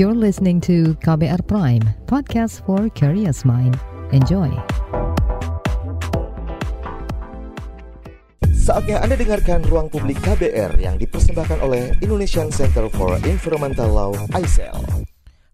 [0.00, 3.76] You're listening to KBR Prime, podcast for curious mind.
[4.16, 4.48] Enjoy.
[8.48, 14.80] Saatnya Anda dengarkan Ruang Publik KBR yang dipersembahkan oleh Indonesian Center for Environmental Law, ICEL.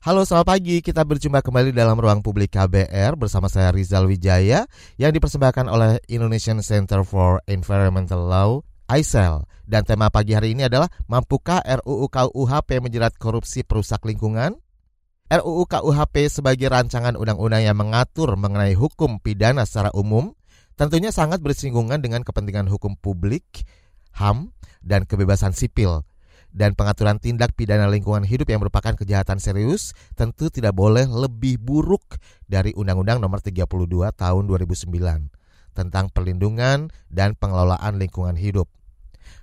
[0.06, 5.10] Halo selamat pagi, kita berjumpa kembali dalam ruang publik KBR bersama saya Rizal Wijaya yang
[5.10, 9.46] dipersembahkan oleh Indonesian Center for Environmental Law, ICEL.
[9.66, 14.54] Dan tema pagi hari ini adalah Mampukah RUU KUHP menjerat korupsi perusak lingkungan?
[15.26, 20.38] RUU KUHP sebagai rancangan undang-undang yang mengatur mengenai hukum pidana secara umum
[20.78, 23.66] tentunya sangat bersinggungan dengan kepentingan hukum publik,
[24.14, 24.54] HAM,
[24.86, 26.06] dan kebebasan sipil
[26.56, 32.16] dan pengaturan tindak pidana lingkungan hidup yang merupakan kejahatan serius tentu tidak boleh lebih buruk
[32.48, 33.68] dari Undang-Undang Nomor 32
[34.16, 35.35] Tahun 2009
[35.76, 38.72] tentang perlindungan dan pengelolaan lingkungan hidup.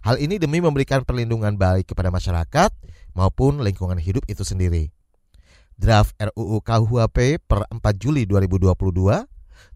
[0.02, 2.74] Hal ini demi memberikan perlindungan baik kepada masyarakat
[3.14, 4.90] maupun lingkungan hidup itu sendiri.
[5.78, 8.74] Draft RUU KUHP per 4 Juli 2022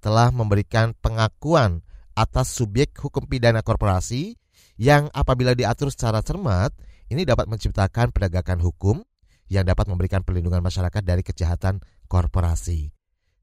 [0.01, 1.85] telah memberikan pengakuan
[2.17, 4.35] atas subjek hukum pidana korporasi
[4.77, 6.69] yang apabila diatur secara cermat,
[7.09, 9.01] ini dapat menciptakan penegakan hukum
[9.49, 12.93] yang dapat memberikan perlindungan masyarakat dari kejahatan korporasi.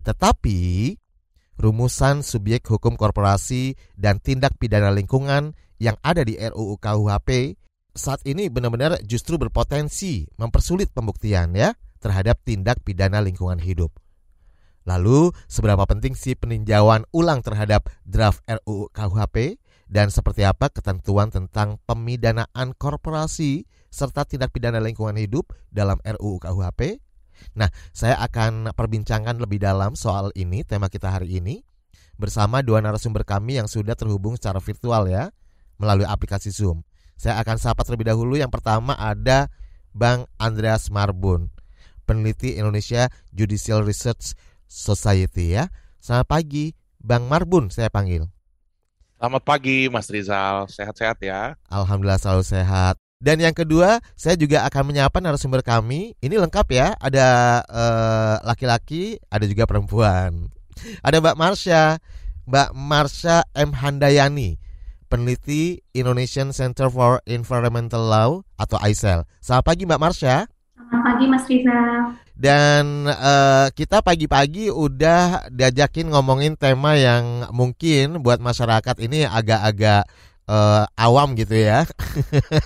[0.05, 0.59] Tetapi
[1.59, 7.59] rumusan subjek hukum korporasi dan tindak pidana lingkungan yang ada di RUU KUHP
[7.95, 13.95] saat ini benar-benar justru berpotensi mempersulit pembuktian ya terhadap tindak pidana lingkungan hidup.
[14.85, 19.57] Lalu, seberapa penting sih peninjauan ulang terhadap draft RUU KUHP
[19.89, 27.04] dan seperti apa ketentuan tentang pemidanaan korporasi serta tindak pidana lingkungan hidup dalam RUU KUHP?
[27.55, 31.63] Nah, saya akan perbincangkan lebih dalam soal ini, tema kita hari ini,
[32.15, 35.35] bersama dua narasumber kami yang sudah terhubung secara virtual ya
[35.79, 36.87] melalui aplikasi Zoom.
[37.15, 38.35] Saya akan sapa terlebih dahulu.
[38.39, 39.51] Yang pertama ada
[39.95, 41.51] Bang Andreas Marbun,
[42.07, 44.35] peneliti Indonesia Judicial Research
[44.67, 45.71] Society ya.
[46.03, 48.27] Selamat pagi, Bang Marbun saya panggil.
[49.15, 51.55] Selamat pagi Mas Rizal, sehat-sehat ya.
[51.71, 53.04] Alhamdulillah selalu sehat.
[53.25, 56.13] Dan yang kedua, saya juga akan menyapa narasumber kami.
[56.21, 57.29] Ini lengkap ya, ada
[57.65, 60.53] eh, laki-laki, uh, ada juga perempuan.
[61.01, 61.97] Ada Mbak Marsha,
[62.45, 64.61] Mbak Marsha M Handayani,
[65.09, 69.25] peneliti Indonesian Center for Environmental Law atau ICEL.
[69.41, 70.45] Selamat pagi Mbak Marsha.
[70.77, 71.81] Selamat pagi Mas Riza.
[72.35, 80.05] Dan uh, kita pagi-pagi udah diajakin ngomongin tema yang mungkin buat masyarakat ini agak-agak
[80.49, 81.89] uh, awam gitu ya.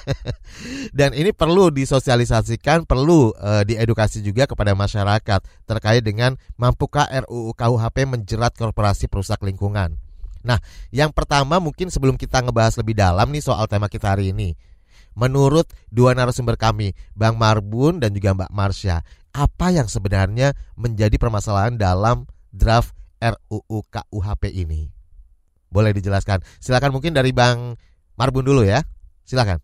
[0.98, 7.96] Dan ini perlu disosialisasikan, perlu uh, diedukasi juga kepada masyarakat terkait dengan mampukah RUU KUHP
[8.06, 9.98] menjerat korporasi perusak lingkungan.
[10.46, 10.58] Nah,
[10.94, 14.54] yang pertama mungkin sebelum kita ngebahas lebih dalam nih soal tema kita hari ini.
[15.18, 19.02] Menurut dua narasumber kami, Bang Marbun dan juga Mbak Marsha,
[19.34, 24.97] apa yang sebenarnya menjadi permasalahan dalam draft RUU KUHP ini?
[25.68, 26.40] Boleh dijelaskan?
[26.58, 27.76] Silakan mungkin dari Bang
[28.16, 28.82] Marbun dulu ya.
[29.24, 29.60] Silakan.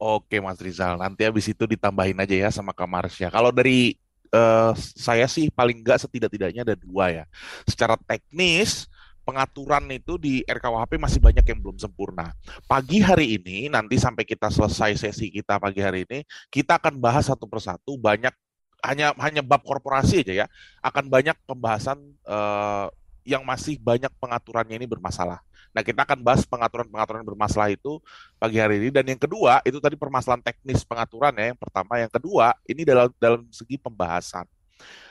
[0.00, 3.28] Oke Mas Rizal, nanti habis itu ditambahin aja ya sama Kak Marsha.
[3.28, 3.92] Kalau dari
[4.32, 7.24] uh, saya sih paling enggak setidak-tidaknya ada dua ya.
[7.68, 8.88] Secara teknis,
[9.28, 12.32] pengaturan itu di RKUHP masih banyak yang belum sempurna.
[12.64, 17.28] Pagi hari ini, nanti sampai kita selesai sesi kita pagi hari ini, kita akan bahas
[17.28, 18.32] satu persatu banyak
[18.80, 20.46] hanya hanya bab korporasi aja ya,
[20.80, 22.88] akan banyak pembahasan uh,
[23.30, 25.38] yang masih banyak pengaturannya ini bermasalah.
[25.70, 28.02] Nah, kita akan bahas pengaturan-pengaturan bermasalah itu
[28.42, 28.90] pagi hari ini.
[28.90, 31.54] Dan yang kedua, itu tadi permasalahan teknis pengaturan ya.
[31.54, 34.46] Yang pertama, yang kedua, ini dalam dalam segi pembahasan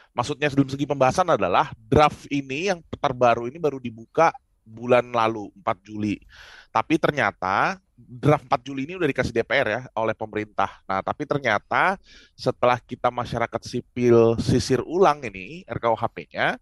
[0.09, 4.33] maksudnya dalam segi pembahasan adalah draft ini yang terbaru ini baru dibuka
[4.69, 6.21] bulan lalu 4 Juli.
[6.69, 10.69] Tapi ternyata draft 4 Juli ini udah dikasih DPR ya oleh pemerintah.
[10.85, 11.97] Nah, tapi ternyata
[12.37, 16.61] setelah kita masyarakat sipil sisir ulang ini RKUHP-nya,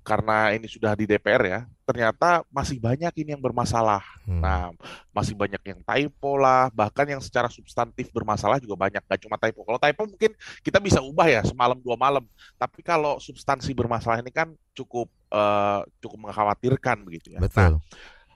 [0.00, 4.00] karena ini sudah di DPR ya, ternyata masih banyak ini yang bermasalah.
[4.24, 4.40] Hmm.
[4.40, 4.70] Nah,
[5.12, 9.02] masih banyak yang typo lah, bahkan yang secara substantif bermasalah juga banyak.
[9.04, 9.66] Gak cuma typo.
[9.66, 10.32] Kalau typo mungkin
[10.64, 12.24] kita bisa ubah ya semalam dua malam.
[12.56, 17.40] Tapi kalau substansi bermasalah ini kan cukup uh, cukup mengkhawatirkan begitu ya.
[17.42, 17.76] Betul.
[17.76, 17.82] Nah,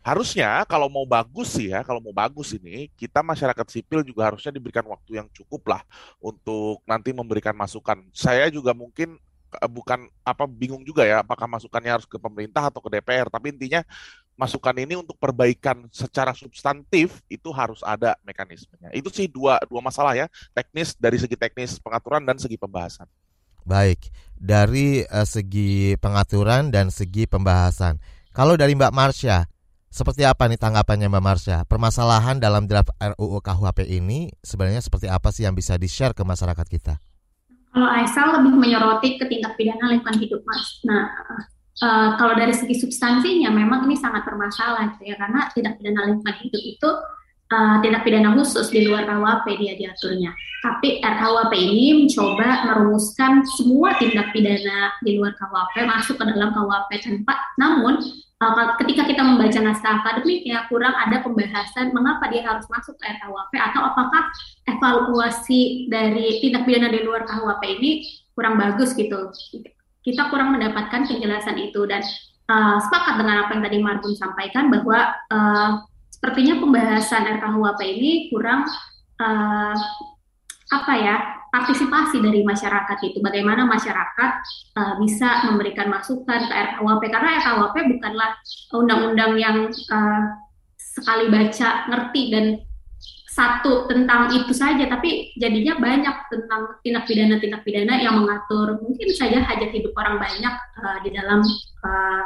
[0.05, 4.53] harusnya kalau mau bagus sih ya, kalau mau bagus ini kita masyarakat sipil juga harusnya
[4.53, 5.83] diberikan waktu yang cukup lah
[6.21, 8.05] untuk nanti memberikan masukan.
[8.13, 9.17] Saya juga mungkin
[9.71, 13.81] bukan apa bingung juga ya apakah masukannya harus ke pemerintah atau ke DPR tapi intinya
[14.35, 20.19] masukan ini untuk perbaikan secara substantif itu harus ada mekanismenya itu sih dua dua masalah
[20.19, 23.07] ya teknis dari segi teknis pengaturan dan segi pembahasan
[23.63, 28.03] baik dari uh, segi pengaturan dan segi pembahasan
[28.35, 29.47] kalau dari Mbak Marsha
[29.95, 31.63] seperti apa nih tanggapannya Mbak Marsha?
[31.71, 36.67] Permasalahan dalam draft RUU KUHP ini sebenarnya seperti apa sih yang bisa di-share ke masyarakat
[36.67, 36.99] kita?
[37.75, 40.79] Kalau Aisal lebih menyoroti ke tindak pidana lingkungan hidup, Mas.
[40.87, 41.11] Nah,
[41.83, 46.39] uh, kalau dari segi substansinya memang ini sangat bermasalah gitu ya, karena tindak pidana lingkungan
[46.39, 46.91] hidup itu
[47.51, 50.31] uh, tindak pidana khusus di luar KUHP dia diaturnya.
[50.63, 56.91] Tapi RKUHP ini mencoba merumuskan semua tindak pidana di luar KUHP masuk ke dalam KUHP
[57.03, 57.99] tanpa, namun
[58.83, 63.53] ketika kita membaca naskah akademik ya kurang ada pembahasan mengapa dia harus masuk ke RKUHP
[63.57, 64.23] atau apakah
[64.69, 67.91] evaluasi dari tindak pidana di luar KUHP ini
[68.35, 69.31] kurang bagus gitu.
[70.05, 72.05] Kita kurang mendapatkan penjelasan itu dan
[72.51, 75.71] uh, sepakat dengan apa yang tadi Marbun sampaikan bahwa uh,
[76.13, 78.69] sepertinya pembahasan RKUHP ini kurang
[79.21, 79.77] uh,
[80.73, 81.17] apa ya
[81.55, 83.23] partisipasi dari masyarakat itu.
[83.23, 84.31] Bagaimana masyarakat
[84.75, 88.31] uh, bisa memberikan masukan ke RKUHP karena RKUHP bukanlah
[88.75, 90.23] undang-undang yang uh,
[90.75, 92.47] sekali baca ngerti dan
[93.35, 99.11] satu tentang itu saja tapi jadinya banyak tentang tindak pidana tindak pidana yang mengatur mungkin
[99.11, 101.43] saja hajat hidup orang banyak uh, di dalam
[101.83, 102.23] uh,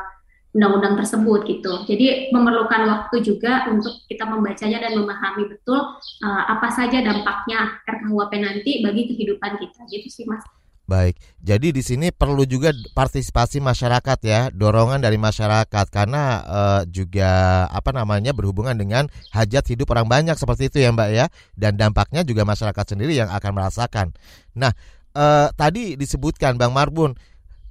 [0.56, 1.72] undang-undang tersebut gitu.
[1.84, 5.78] Jadi memerlukan waktu juga untuk kita membacanya dan memahami betul
[6.24, 9.80] uh, apa saja dampaknya RKUHP nanti bagi kehidupan kita.
[9.92, 10.44] Gitu sih Mas.
[10.88, 17.68] Baik, jadi di sini perlu juga partisipasi masyarakat ya, dorongan dari masyarakat karena uh, juga
[17.68, 19.04] apa namanya berhubungan dengan
[19.36, 21.28] hajat hidup orang banyak seperti itu ya Mbak ya,
[21.60, 24.16] dan dampaknya juga masyarakat sendiri yang akan merasakan.
[24.56, 24.72] Nah,
[25.12, 27.20] uh, tadi disebutkan Bang Marbun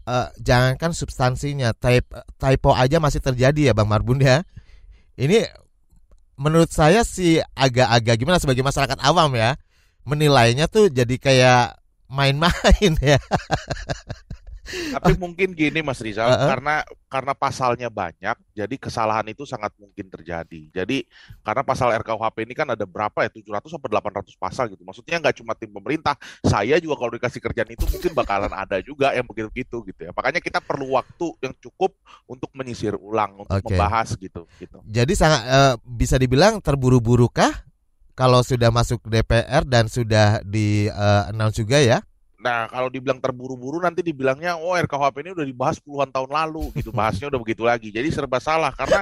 [0.07, 2.07] uh, jangankan substansinya, type,
[2.39, 4.47] typo aja masih terjadi ya Bang Marbun ya.
[5.19, 5.43] Ini
[6.39, 9.57] menurut saya sih agak-agak gimana sebagai masyarakat awam ya
[10.07, 11.63] menilainya tuh jadi kayak
[12.07, 13.19] main-main ya.
[14.67, 16.49] Tapi mungkin gini Mas Rizal, uh -uh.
[16.51, 16.75] karena
[17.07, 20.61] karena pasalnya banyak, jadi kesalahan itu sangat mungkin terjadi.
[20.75, 21.07] Jadi
[21.41, 24.83] karena pasal RKUHP ini kan ada berapa ya 700 sampai 800 pasal gitu.
[24.83, 29.15] Maksudnya nggak cuma tim pemerintah, saya juga kalau dikasih kerjaan itu mungkin bakalan ada juga
[29.15, 30.11] yang begitu-gitu gitu ya.
[30.11, 31.95] Makanya kita perlu waktu yang cukup
[32.27, 33.71] untuk menyisir ulang, untuk okay.
[33.71, 34.83] membahas gitu gitu.
[34.83, 37.67] Jadi sangat uh, bisa dibilang terburu-buru kah
[38.17, 42.01] kalau sudah masuk DPR dan sudah di uh, announce juga ya?
[42.37, 46.93] Nah, kalau dibilang terburu-buru nanti dibilangnya oh RKUHP ini udah dibahas puluhan tahun lalu gitu,
[46.93, 47.89] bahasnya udah begitu lagi.
[47.89, 49.01] Jadi serba salah karena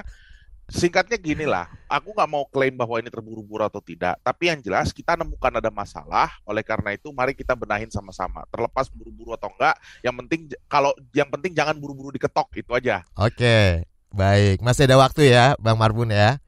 [0.72, 4.90] singkatnya gini lah, aku nggak mau klaim bahwa ini terburu-buru atau tidak, tapi yang jelas
[4.90, 8.42] kita nemukan ada masalah, oleh karena itu mari kita benahin sama-sama.
[8.50, 13.04] Terlepas buru-buru atau enggak, yang penting kalau yang penting jangan buru-buru diketok itu aja.
[13.20, 13.86] Oke,
[14.16, 14.64] baik.
[14.64, 16.40] Masih ada waktu ya, Bang Marbun ya.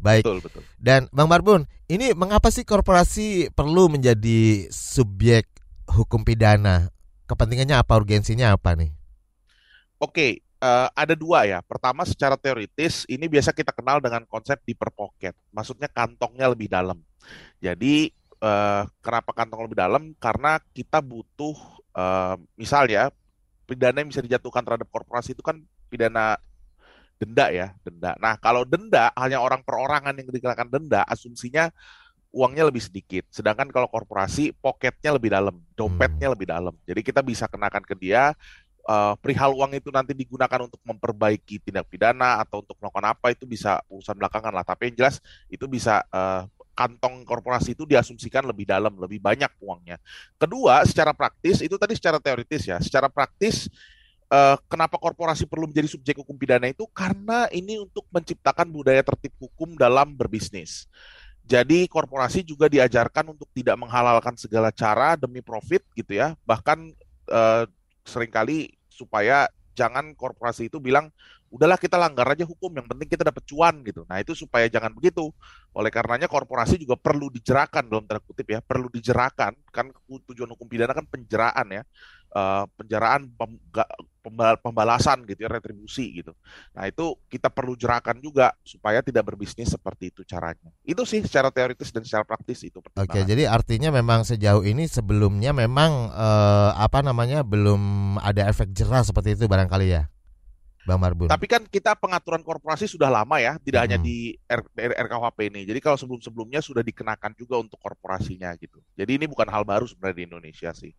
[0.00, 0.24] Baik.
[0.26, 0.62] Betul, betul.
[0.80, 5.57] Dan Bang Marbun, ini mengapa sih korporasi perlu menjadi subjek
[5.98, 6.94] hukum pidana,
[7.26, 8.94] kepentingannya apa, urgensinya apa nih?
[9.98, 11.58] Oke, uh, ada dua ya.
[11.66, 15.34] Pertama secara teoritis ini biasa kita kenal dengan konsep deeper pocket.
[15.50, 17.02] Maksudnya kantongnya lebih dalam.
[17.58, 20.02] Jadi uh, kenapa kantong lebih dalam?
[20.22, 21.58] Karena kita butuh
[21.98, 23.10] uh, misal ya
[23.66, 25.58] pidana yang bisa dijatuhkan terhadap korporasi itu kan
[25.90, 26.38] pidana
[27.18, 28.14] denda ya, denda.
[28.22, 31.74] Nah, kalau denda hanya orang perorangan yang dikenakan denda, asumsinya
[32.32, 33.24] uangnya lebih sedikit.
[33.32, 36.34] Sedangkan kalau korporasi poketnya lebih dalam, dompetnya hmm.
[36.36, 36.74] lebih dalam.
[36.84, 38.36] Jadi kita bisa kenakan ke dia
[38.88, 43.44] uh, perihal uang itu nanti digunakan untuk memperbaiki tindak pidana atau untuk melakukan apa itu
[43.44, 44.64] bisa urusan belakangan lah.
[44.64, 45.20] Tapi yang jelas
[45.52, 49.98] itu bisa uh, kantong korporasi itu diasumsikan lebih dalam, lebih banyak uangnya.
[50.38, 52.78] Kedua, secara praktis itu tadi secara teoritis ya.
[52.78, 53.66] Secara praktis
[54.30, 59.34] uh, kenapa korporasi perlu menjadi subjek hukum pidana itu karena ini untuk menciptakan budaya tertib
[59.42, 60.86] hukum dalam berbisnis.
[61.48, 66.36] Jadi korporasi juga diajarkan untuk tidak menghalalkan segala cara demi profit gitu ya.
[66.44, 66.92] Bahkan
[67.32, 67.64] eh,
[68.04, 71.08] sering kali supaya jangan korporasi itu bilang
[71.48, 74.04] udahlah kita langgar aja hukum yang penting kita dapat cuan gitu.
[74.04, 75.32] Nah itu supaya jangan begitu.
[75.72, 80.68] Oleh karenanya korporasi juga perlu dijerakan dalam tanda kutip ya, perlu dijerakan kan tujuan hukum
[80.68, 81.82] pidana kan penjeraan ya
[82.36, 83.56] uh, penjaraan pem,
[84.60, 86.32] pembalasan gitu ya retribusi gitu.
[86.76, 90.70] Nah itu kita perlu jerakan juga supaya tidak berbisnis seperti itu caranya.
[90.84, 92.78] Itu sih secara teoritis dan secara praktis itu.
[92.78, 99.02] Oke, jadi artinya memang sejauh ini sebelumnya memang uh, apa namanya belum ada efek jerah
[99.02, 100.04] seperti itu barangkali ya.
[100.88, 101.28] Bang Marbun.
[101.28, 103.86] Tapi kan kita pengaturan korporasi sudah lama ya, tidak hmm.
[103.92, 104.64] hanya di R
[105.04, 105.68] RKUHP ini.
[105.68, 108.80] Jadi kalau sebelum-sebelumnya sudah dikenakan juga untuk korporasinya gitu.
[108.96, 110.96] Jadi ini bukan hal baru sebenarnya di Indonesia sih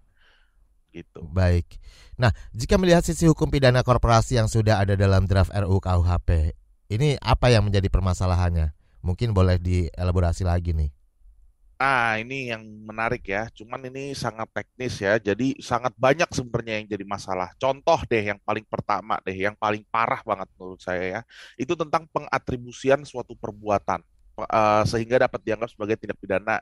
[0.92, 1.26] gitu.
[1.30, 1.80] Baik.
[2.18, 6.54] Nah, jika melihat sisi hukum pidana korporasi yang sudah ada dalam draft RUU KUHP,
[6.90, 8.74] ini apa yang menjadi permasalahannya?
[9.06, 10.92] Mungkin boleh dielaborasi lagi nih.
[11.80, 13.48] Ah, ini yang menarik ya.
[13.56, 15.16] Cuman ini sangat teknis ya.
[15.16, 17.56] Jadi sangat banyak sebenarnya yang jadi masalah.
[17.56, 21.22] Contoh deh yang paling pertama deh, yang paling parah banget menurut saya ya.
[21.56, 24.04] Itu tentang pengatribusian suatu perbuatan
[24.44, 26.60] uh, sehingga dapat dianggap sebagai tindak pidana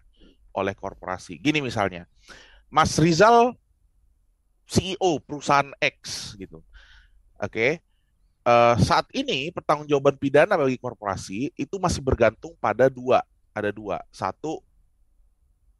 [0.53, 1.41] oleh korporasi.
[1.41, 2.05] Gini misalnya,
[2.69, 3.57] Mas Rizal
[4.67, 6.61] CEO perusahaan X gitu.
[7.39, 7.51] Oke.
[7.51, 7.71] Okay?
[8.47, 13.19] Uh, saat ini pertanggungjawaban pidana bagi korporasi itu masih bergantung pada dua,
[13.51, 13.99] ada dua.
[14.07, 14.63] Satu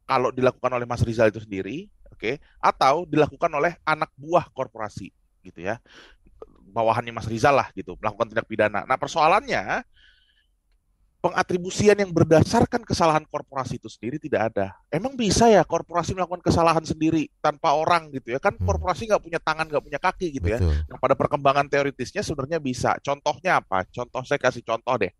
[0.04, 2.36] kalau dilakukan oleh Mas Rizal itu sendiri, oke, okay?
[2.60, 5.12] atau dilakukan oleh anak buah korporasi
[5.44, 5.80] gitu ya.
[6.72, 8.84] Bawahannya Mas Rizal lah gitu, melakukan tindak pidana.
[8.84, 9.84] Nah, persoalannya
[11.18, 14.78] pengatribusian yang berdasarkan kesalahan korporasi itu sendiri tidak ada.
[14.94, 18.40] Emang bisa ya korporasi melakukan kesalahan sendiri tanpa orang gitu ya?
[18.40, 18.64] Kan hmm.
[18.64, 20.60] korporasi nggak punya tangan, nggak punya kaki gitu ya.
[20.62, 20.78] Betul.
[20.94, 22.96] Yang pada perkembangan teoritisnya sebenarnya bisa.
[23.02, 23.84] Contohnya apa?
[23.90, 25.12] Contoh saya kasih contoh deh.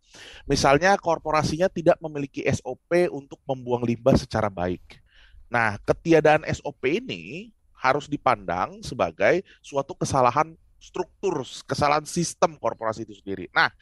[0.46, 5.02] Misalnya korporasinya tidak memiliki SOP untuk membuang limbah secara baik.
[5.50, 13.50] Nah, ketiadaan SOP ini harus dipandang sebagai suatu kesalahan struktur, kesalahan sistem korporasi itu sendiri.
[13.50, 13.74] Nah,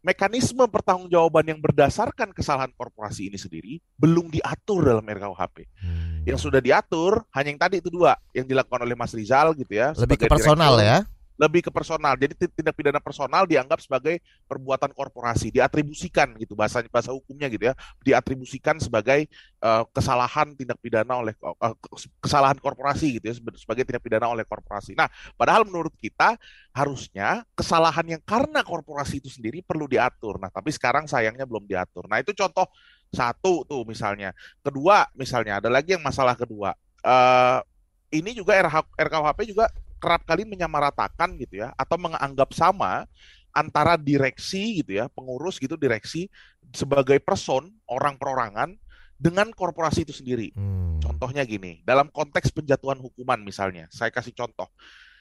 [0.00, 5.56] mekanisme pertanggungjawaban yang berdasarkan kesalahan korporasi ini sendiri belum diatur dalam RKUHP.
[5.80, 6.24] Hmm.
[6.24, 9.92] Yang sudah diatur hanya yang tadi itu dua yang dilakukan oleh Mas Rizal gitu ya.
[9.96, 11.08] Lebih ke personal direktur.
[11.08, 12.20] ya lebih ke personal.
[12.20, 17.74] Jadi tindak pidana personal dianggap sebagai perbuatan korporasi, diatribusikan gitu bahasa bahasa hukumnya gitu ya,
[18.04, 19.24] diatribusikan sebagai
[19.64, 21.72] uh, kesalahan tindak pidana oleh uh,
[22.20, 24.92] kesalahan korporasi gitu ya sebagai tindak pidana oleh korporasi.
[24.92, 25.08] Nah,
[25.40, 26.36] padahal menurut kita
[26.76, 30.36] harusnya kesalahan yang karena korporasi itu sendiri perlu diatur.
[30.36, 32.04] Nah, tapi sekarang sayangnya belum diatur.
[32.04, 32.68] Nah, itu contoh
[33.08, 34.36] satu tuh misalnya.
[34.60, 36.76] Kedua misalnya ada lagi yang masalah kedua.
[37.00, 37.64] Uh,
[38.12, 38.58] ini juga
[39.00, 39.70] RKUHP juga
[40.00, 43.04] kerap kali menyamaratakan gitu ya atau menganggap sama
[43.50, 46.30] antara direksi gitu ya, pengurus gitu direksi
[46.70, 48.78] sebagai person, orang perorangan
[49.18, 50.54] dengan korporasi itu sendiri.
[50.54, 51.02] Hmm.
[51.02, 54.70] Contohnya gini, dalam konteks penjatuhan hukuman misalnya, saya kasih contoh.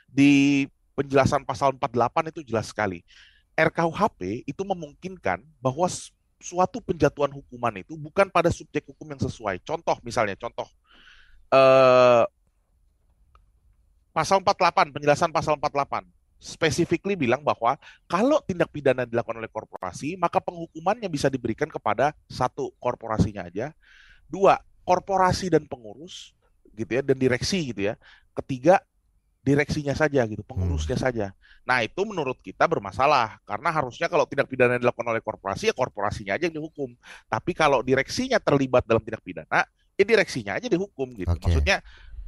[0.07, 3.01] Di penjelasan pasal 48 itu jelas sekali.
[3.57, 5.89] RKUHP itu memungkinkan bahwa
[6.39, 9.59] suatu penjatuhan hukuman itu bukan pada subjek hukum yang sesuai.
[9.67, 10.69] Contoh misalnya, contoh
[11.51, 12.24] eh,
[14.12, 16.06] pasal 48, penjelasan pasal 48
[16.39, 17.75] specifically bilang bahwa
[18.08, 23.75] kalau tindak pidana dilakukan oleh korporasi, maka penghukumannya bisa diberikan kepada satu korporasinya aja,
[24.32, 26.32] dua korporasi dan pengurus
[26.74, 28.00] gitu ya dan direksi gitu ya,
[28.39, 28.80] ketiga
[29.44, 31.06] direksinya saja gitu, pengurusnya hmm.
[31.06, 31.28] saja.
[31.68, 36.39] Nah itu menurut kita bermasalah karena harusnya kalau tindak pidana dilakukan oleh korporasi ya korporasinya
[36.39, 36.96] aja yang dihukum.
[37.28, 39.68] Tapi kalau direksinya terlibat dalam tindak pidana,
[40.00, 41.36] ya direksinya aja dihukum gitu.
[41.36, 41.44] Okay.
[41.51, 41.78] Maksudnya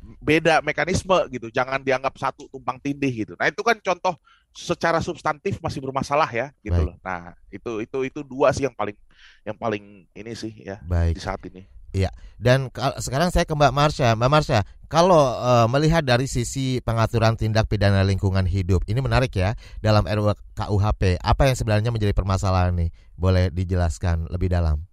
[0.02, 4.18] beda mekanisme gitu jangan dianggap satu tumpang tindih gitu nah itu kan contoh
[4.52, 6.88] secara substantif masih bermasalah ya gitu Baik.
[6.90, 8.98] loh nah itu itu itu dua sih yang paling
[9.46, 11.16] yang paling ini sih ya Baik.
[11.18, 12.08] di saat ini Iya,
[12.40, 12.72] dan
[13.04, 14.16] sekarang saya ke Mbak Marsha.
[14.16, 19.60] Mbak Marsha, kalau uh, melihat dari sisi pengaturan tindak pidana lingkungan hidup, ini menarik ya
[19.84, 21.20] dalam RUU KUHP.
[21.20, 22.96] Apa yang sebenarnya menjadi permasalahan nih?
[23.20, 24.88] Boleh dijelaskan lebih dalam?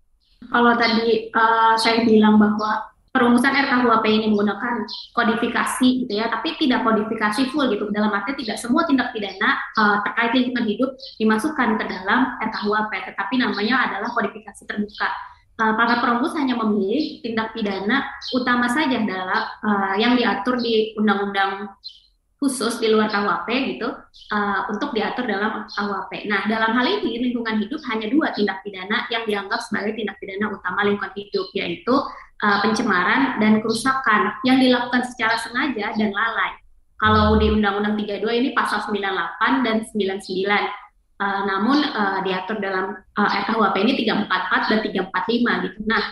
[0.51, 6.87] Kalau tadi uh, saya bilang bahwa perumusan RKUHP ini menggunakan kodifikasi gitu ya, tapi tidak
[6.87, 7.91] kodifikasi full gitu.
[7.91, 13.35] Dalam arti tidak semua tindak pidana uh, terkait lingkungan hidup dimasukkan ke dalam RKUHP, tetapi
[13.43, 15.11] namanya adalah kodifikasi terbuka.
[15.59, 21.75] Uh, para perumus hanya memilih tindak pidana utama saja dalam uh, yang diatur di Undang-Undang
[22.39, 23.91] khusus di luar KUHP gitu
[24.31, 26.31] uh, untuk diatur dalam KUHP.
[26.31, 30.55] Nah, dalam hal ini lingkungan hidup hanya dua tindak pidana yang dianggap sebagai tindak pidana
[30.55, 31.95] utama lingkungan hidup yaitu
[32.43, 36.55] uh, pencemaran dan kerusakan yang dilakukan secara sengaja dan lalai.
[36.99, 40.51] Kalau di Undang-Undang 32 ini pasal 98 dan 99.
[41.19, 44.79] Uh, namun uh, diatur dalam uh, RKUHP ini 344 dan
[45.11, 45.79] 345 gitu.
[45.91, 46.03] Nah,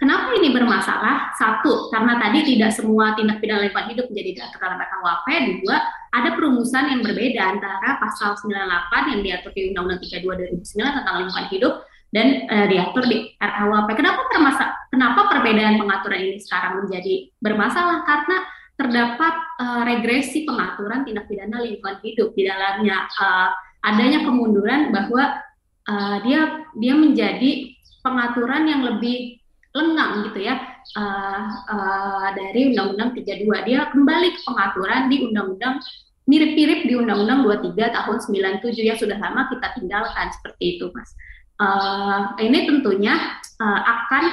[0.00, 1.36] kenapa ini bermasalah?
[1.36, 5.28] Satu, karena tadi tidak semua tindak pidana lingkungan hidup menjadi diatur dalam RKUHP.
[5.64, 5.76] Dua,
[6.16, 11.46] ada perumusan yang berbeda antara pasal 98 yang diatur di Undang-Undang 32 2009 tentang lingkungan
[11.52, 11.74] hidup
[12.14, 13.88] dan uh, diatur di RKUHP.
[13.98, 18.06] Kenapa termasa, kenapa perbedaan pengaturan ini sekarang menjadi bermasalah?
[18.06, 18.36] Karena
[18.78, 23.50] terdapat uh, regresi pengaturan tindak pidana lingkungan hidup di dalamnya uh,
[23.82, 25.42] adanya kemunduran bahwa
[25.90, 27.74] uh, dia dia menjadi
[28.06, 29.42] pengaturan yang lebih
[29.74, 30.54] lengang gitu ya
[30.94, 33.66] uh, uh, dari Undang-Undang 32.
[33.66, 35.82] Dia kembali ke pengaturan di Undang-Undang
[36.30, 37.42] mirip-mirip di Undang-Undang
[37.74, 38.16] 23 tahun
[38.62, 41.12] 97 ya sudah lama kita tinggalkan seperti itu, Mas
[41.60, 43.14] uh, ini tentunya
[43.60, 44.24] uh, akan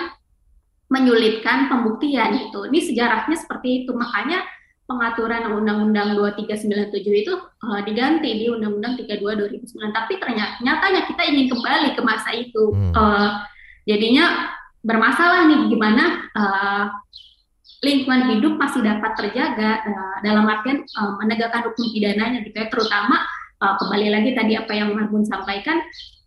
[0.92, 2.68] menyulitkan pembuktian itu.
[2.68, 3.96] Ini sejarahnya seperti itu.
[3.96, 4.44] Makanya
[4.84, 9.72] pengaturan Undang-Undang 2397 itu uh, diganti di Undang-Undang 32 2009.
[9.96, 12.76] Tapi ternyata nyatanya kita ingin kembali ke masa itu.
[12.76, 12.92] Hmm.
[12.92, 13.30] Uh,
[13.88, 14.52] jadinya
[14.84, 16.86] bermasalah nih gimana uh,
[17.82, 22.68] lingkungan hidup masih dapat terjaga uh, dalam artian uh, menegakkan hukum pidananya gitu ya.
[22.68, 23.24] Terutama
[23.64, 25.80] uh, kembali lagi tadi apa yang Marbun sampaikan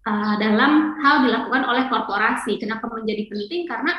[0.09, 2.57] uh, dalam hal dilakukan oleh korporasi.
[2.57, 3.69] Kenapa menjadi penting?
[3.69, 3.93] Karena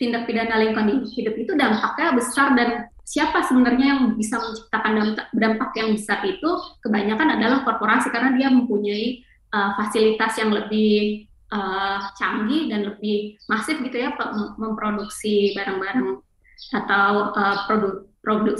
[0.00, 5.98] tindak pidana lingkungan hidup itu dampaknya besar dan siapa sebenarnya yang bisa menciptakan dampak yang
[5.98, 6.50] besar itu
[6.80, 13.82] kebanyakan adalah korporasi karena dia mempunyai uh, fasilitas yang lebih uh, canggih dan lebih masif
[13.82, 14.14] gitu ya
[14.56, 16.22] memproduksi barang-barang
[16.70, 18.56] atau uh, produk produk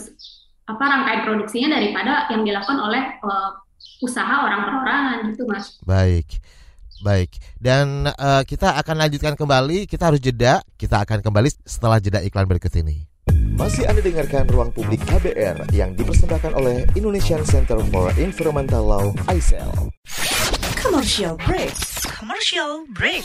[0.67, 3.55] apa rangkaian produksinya daripada yang dilakukan oleh uh,
[4.03, 5.79] usaha orang perorangan gitu mas.
[5.87, 6.43] Baik.
[7.01, 9.89] Baik, dan uh, kita akan lanjutkan kembali.
[9.89, 10.61] Kita harus jeda.
[10.77, 13.09] Kita akan kembali setelah jeda iklan berikut ini.
[13.57, 19.93] Masih Anda dengarkan Ruang Publik KBR yang dipersembahkan oleh Indonesian Center for Environmental Law, ICEL.
[20.77, 21.73] Commercial break.
[22.05, 23.25] Commercial break.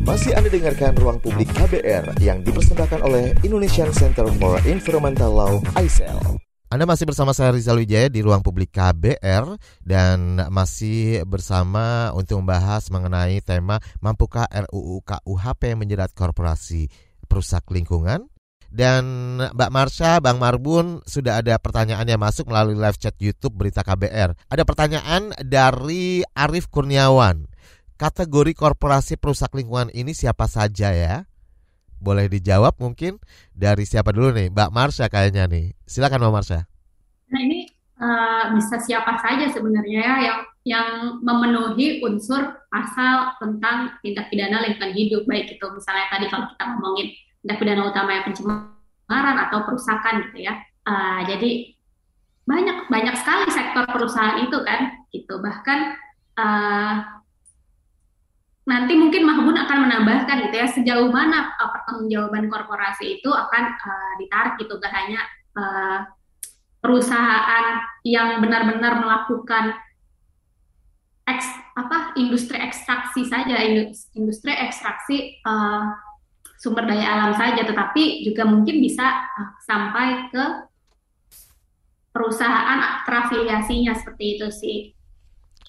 [0.00, 6.40] Masih Anda dengarkan Ruang Publik KBR yang dipersembahkan oleh Indonesian Center for Environmental Law, ICEL.
[6.72, 12.88] Anda masih bersama saya Rizal Wijaya di Ruang Publik KBR dan masih bersama untuk membahas
[12.88, 16.88] mengenai tema Mampukah RUU KUHP menjerat korporasi
[17.28, 18.24] perusak lingkungan?
[18.70, 19.04] Dan
[19.50, 24.46] Mbak Marsha, Bang Marbun sudah ada pertanyaan yang masuk melalui live chat YouTube Berita KBR.
[24.46, 27.49] Ada pertanyaan dari Arif Kurniawan
[28.00, 31.28] kategori korporasi perusak lingkungan ini siapa saja ya?
[32.00, 33.20] Boleh dijawab mungkin
[33.52, 34.48] dari siapa dulu nih?
[34.48, 35.76] Mbak Marsha kayaknya nih.
[35.84, 36.64] Silakan Mbak Marsha.
[37.28, 37.68] Nah ini
[38.00, 40.88] uh, bisa siapa saja sebenarnya ya yang yang
[41.20, 42.40] memenuhi unsur
[42.72, 47.12] pasal tentang tindak pidana lingkungan hidup baik itu misalnya tadi kalau kita ngomongin
[47.44, 50.56] tindak pidana utama yang pencemaran atau perusakan gitu ya.
[50.88, 51.76] Uh, jadi
[52.48, 56.00] banyak banyak sekali sektor perusahaan itu kan gitu bahkan
[56.40, 57.19] uh,
[58.68, 64.12] nanti mungkin Mahbun akan menambahkan gitu ya sejauh mana uh, pertanggungjawaban korporasi itu akan uh,
[64.20, 65.20] ditarik gitu gak hanya
[65.56, 66.04] uh,
[66.80, 69.76] perusahaan yang benar-benar melakukan
[71.24, 73.56] eks, apa industri ekstraksi saja
[74.16, 75.96] industri ekstraksi uh,
[76.60, 80.44] sumber daya alam saja tetapi juga mungkin bisa uh, sampai ke
[82.12, 84.78] perusahaan terafiliasinya seperti itu sih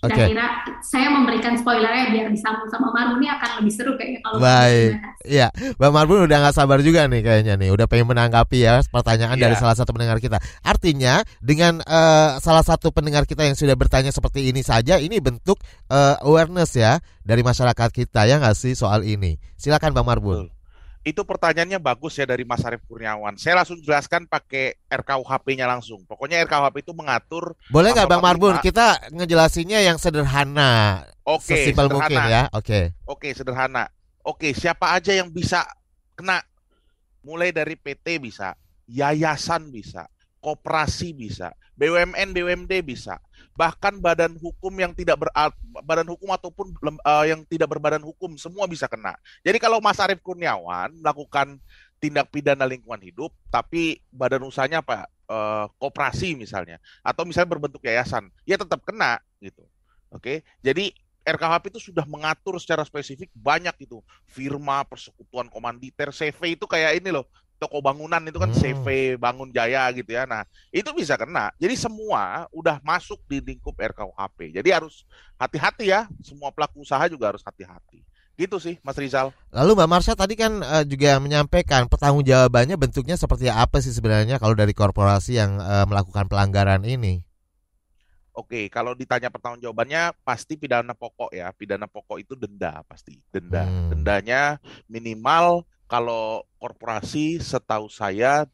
[0.01, 0.33] Okay.
[0.33, 0.47] Kira-kira
[0.81, 4.97] saya memberikan spoilernya biar disambung sama Marbun ini akan lebih seru kayaknya kalau Baik.
[5.21, 9.37] Iya, Bang Marbun udah nggak sabar juga nih kayaknya nih, udah pengen menanggapi ya pertanyaan
[9.37, 9.45] yeah.
[9.45, 10.41] dari salah satu pendengar kita.
[10.65, 15.61] Artinya dengan uh, salah satu pendengar kita yang sudah bertanya seperti ini saja, ini bentuk
[15.93, 19.37] uh, awareness ya dari masyarakat kita ya nggak sih soal ini.
[19.53, 20.49] Silakan Bang Marbun.
[20.49, 20.60] Betul
[21.01, 23.33] itu pertanyaannya bagus ya dari Mas Arief Kurniawan.
[23.33, 26.05] Saya langsung jelaskan pakai RKUHP-nya langsung.
[26.05, 27.57] Pokoknya RKUHP itu mengatur.
[27.73, 28.61] Boleh nggak Bang Marbun?
[28.61, 31.01] Kita ngejelasinnya yang sederhana.
[31.25, 31.93] Oke, okay, sederhana.
[31.97, 32.43] mungkin ya.
[32.53, 32.65] Oke.
[32.65, 32.83] Okay.
[33.09, 33.83] Oke, okay, sederhana.
[34.21, 35.65] Oke, siapa aja yang bisa
[36.13, 36.45] kena?
[37.25, 38.57] Mulai dari PT bisa,
[38.89, 40.09] yayasan bisa,
[40.41, 43.21] koperasi bisa, BUMN, BUMD bisa
[43.55, 45.29] bahkan badan hukum yang tidak ber
[45.83, 46.73] badan hukum ataupun
[47.03, 49.15] uh, yang tidak berbadan hukum semua bisa kena.
[49.45, 51.59] Jadi kalau Mas Arief Kurniawan melakukan
[52.01, 58.33] tindak pidana lingkungan hidup tapi badan usahanya apa uh, koperasi misalnya atau misalnya berbentuk yayasan,
[58.43, 59.63] ya tetap kena gitu.
[60.11, 60.43] Oke.
[60.59, 66.97] Jadi RKHP itu sudah mengatur secara spesifik banyak itu firma persekutuan komanditer CV itu kayak
[66.97, 67.29] ini loh
[67.61, 68.57] toko bangunan itu kan hmm.
[68.57, 68.85] CV
[69.21, 70.25] Bangun Jaya gitu ya.
[70.25, 70.41] Nah,
[70.73, 71.53] itu bisa kena.
[71.61, 74.57] Jadi semua udah masuk di lingkup RKUHP.
[74.57, 75.05] Jadi harus
[75.37, 76.09] hati-hati ya.
[76.25, 78.01] Semua pelaku usaha juga harus hati-hati.
[78.33, 79.29] Gitu sih, Mas Rizal.
[79.53, 84.57] Lalu Mbak Marsha tadi kan uh, juga menyampaikan pertanggungjawabannya bentuknya seperti apa sih sebenarnya kalau
[84.57, 87.21] dari korporasi yang uh, melakukan pelanggaran ini?
[88.31, 91.53] Oke, kalau ditanya pertanggungjawabannya pasti pidana pokok ya.
[91.53, 93.21] Pidana pokok itu denda pasti.
[93.29, 93.67] Denda.
[93.67, 93.93] Hmm.
[93.93, 94.57] Dendanya
[94.89, 98.47] minimal kalau korporasi setahu saya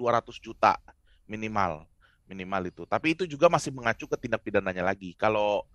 [0.00, 0.80] 200 juta
[1.28, 1.84] minimal.
[2.24, 2.88] minimal itu.
[2.88, 5.12] Tapi itu juga masih mengacu ke tindak pidananya lagi.
[5.12, 5.68] Kalau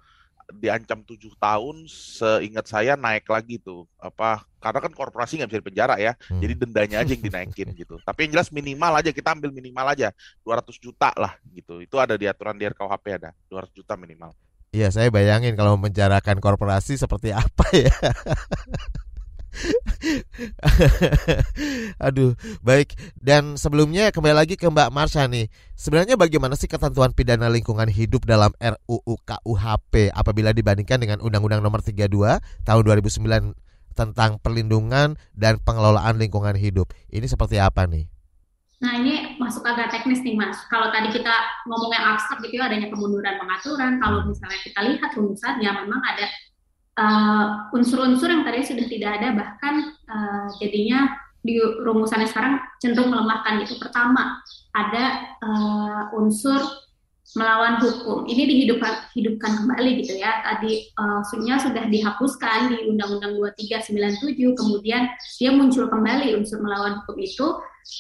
[0.49, 4.41] diancam tujuh tahun, seingat saya naik lagi tuh apa?
[4.58, 6.41] Karena kan korporasi nggak bisa dipenjara ya, hmm.
[6.41, 8.02] jadi dendanya aja yang dinaikin gitu.
[8.10, 10.10] Tapi yang jelas minimal aja kita ambil minimal aja
[10.41, 11.86] 200 juta lah gitu.
[11.86, 14.34] Itu ada di aturan di RKUHP ada 200 juta minimal.
[14.73, 17.93] Iya, saya bayangin kalau menjarakan korporasi seperti apa ya.
[22.05, 22.95] Aduh, baik.
[23.19, 25.49] Dan sebelumnya kembali lagi ke Mbak Marsha nih.
[25.75, 31.81] Sebenarnya bagaimana sih ketentuan pidana lingkungan hidup dalam RUU KUHP apabila dibandingkan dengan Undang-Undang Nomor
[31.81, 36.93] 32 tahun 2009 tentang perlindungan dan pengelolaan lingkungan hidup.
[37.12, 38.07] Ini seperti apa nih?
[38.79, 40.55] Nah ini masuk agak teknis nih mas.
[40.71, 41.35] Kalau tadi kita
[41.67, 43.99] ngomong yang abstrak gitu ya adanya kemunduran pengaturan.
[43.99, 46.31] Kalau misalnya kita lihat rumusannya memang ada
[46.99, 53.63] uh, unsur-unsur yang tadi sudah tidak ada bahkan uh, jadinya di rumusannya sekarang cenderung melemahkan
[53.63, 54.43] itu pertama
[54.75, 56.59] ada uh, unsur
[57.38, 58.25] melawan hukum.
[58.25, 60.41] Ini dihidupkan hidupkan kembali gitu ya.
[60.41, 61.21] Tadi uh,
[61.62, 65.05] sudah dihapuskan di Undang-Undang 2397 kemudian
[65.38, 67.47] dia muncul kembali unsur melawan hukum itu.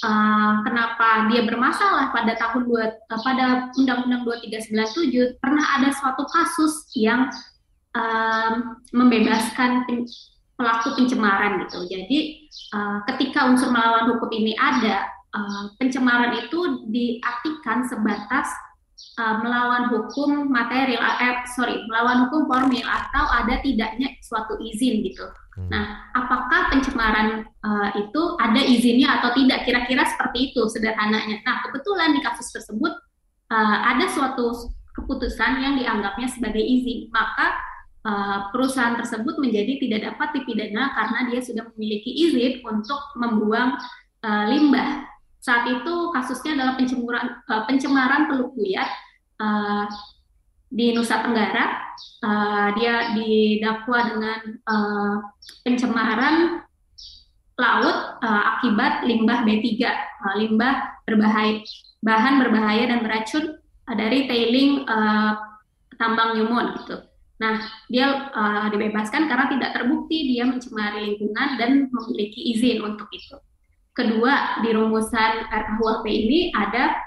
[0.05, 2.09] Uh, kenapa dia bermasalah?
[2.13, 7.29] Pada tahun dua, uh, pada Undang-Undang 2397 pernah ada suatu kasus yang
[7.95, 10.05] um, membebaskan pen,
[10.59, 11.87] pelaku pencemaran gitu.
[11.87, 18.49] Jadi uh, ketika unsur melawan hukum ini ada, uh, pencemaran itu diartikan sebatas
[19.17, 25.25] uh, melawan hukum material, eh, sorry, melawan hukum formil atau ada tidaknya suatu izin gitu.
[25.55, 25.67] Hmm.
[25.71, 29.63] Nah, apakah pencemaran uh, itu ada izinnya atau tidak?
[29.63, 31.39] Kira-kira seperti itu sederhananya.
[31.47, 32.93] Nah, kebetulan di kasus tersebut
[33.51, 37.68] uh, ada suatu keputusan yang dianggapnya sebagai izin, maka
[38.49, 43.75] perusahaan tersebut menjadi tidak dapat dipidana karena dia sudah memiliki izin untuk membuang
[44.23, 45.05] uh, limbah.
[45.39, 48.89] Saat itu kasusnya adalah pencemaran uh, pencemaran Teluk Buyat
[49.39, 49.85] uh,
[50.69, 51.87] di Nusa Tenggara.
[52.23, 55.15] Uh, dia didakwa dengan uh,
[55.67, 56.63] pencemaran
[57.59, 61.59] laut uh, akibat limbah B3, uh, limbah berbahaya,
[61.99, 65.35] bahan berbahaya dan beracun uh, dari tailing uh,
[65.99, 67.08] tambang Newmont gitu.
[67.39, 67.55] Nah,
[67.87, 73.39] dia uh, dibebaskan karena tidak terbukti dia mencemari lingkungan dan memiliki izin untuk itu.
[73.95, 76.99] Kedua, di rumusan RKUHP ini ada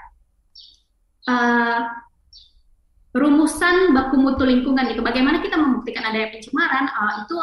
[1.29, 1.79] uh,
[3.13, 5.05] rumusan baku mutu lingkungan itu.
[5.05, 6.89] Bagaimana kita membuktikan adanya pencemaran?
[6.89, 7.37] Uh, itu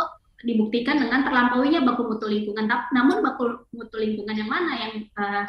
[0.50, 2.66] dibuktikan dengan terlampauinya baku mutu lingkungan.
[2.90, 5.46] Namun baku mutu lingkungan yang mana yang uh,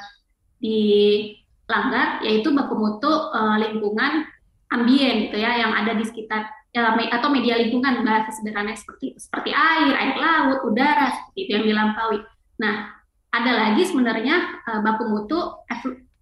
[0.61, 2.21] dilanggar?
[2.21, 4.29] Yaitu baku mutu uh, lingkungan
[4.69, 9.51] ambien gitu ya, yang ada di sekitar atau media lingkungan bahasa sederhana seperti itu seperti
[9.51, 12.19] air, air laut, udara seperti itu yang dilampaui.
[12.63, 12.95] Nah,
[13.31, 15.39] ada lagi sebenarnya uh, baku mutu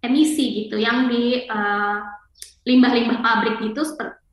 [0.02, 2.18] emisi gitu yang di limbah
[2.66, 3.82] limbah-limbah pabrik itu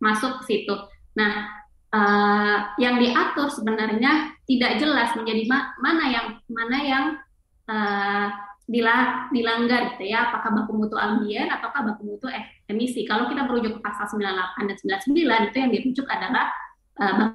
[0.02, 0.76] masuk ke situ.
[1.18, 1.48] Nah,
[1.94, 7.06] uh, yang diatur sebenarnya tidak jelas menjadi ma mana yang mana yang
[7.70, 8.28] uh,
[8.68, 12.28] dilanggar gitu ya, apakah baku mutu ambien ataukah baku mutu
[12.68, 13.08] emisi.
[13.08, 14.76] Kalau kita merujuk ke pasal 98 dan
[15.08, 16.52] 99 itu yang dirujuk adalah
[17.00, 17.32] uh,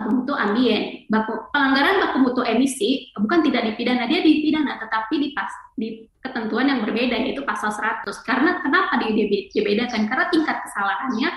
[0.00, 1.04] baku mutu ambien.
[1.12, 6.72] Baku, pelanggaran baku mutu emisi bukan tidak dipidana, dia dipidana tetapi di pas di ketentuan
[6.72, 8.08] yang berbeda yaitu pasal 100.
[8.24, 10.08] Karena kenapa dibedakan?
[10.08, 11.28] Karena tingkat kesalahannya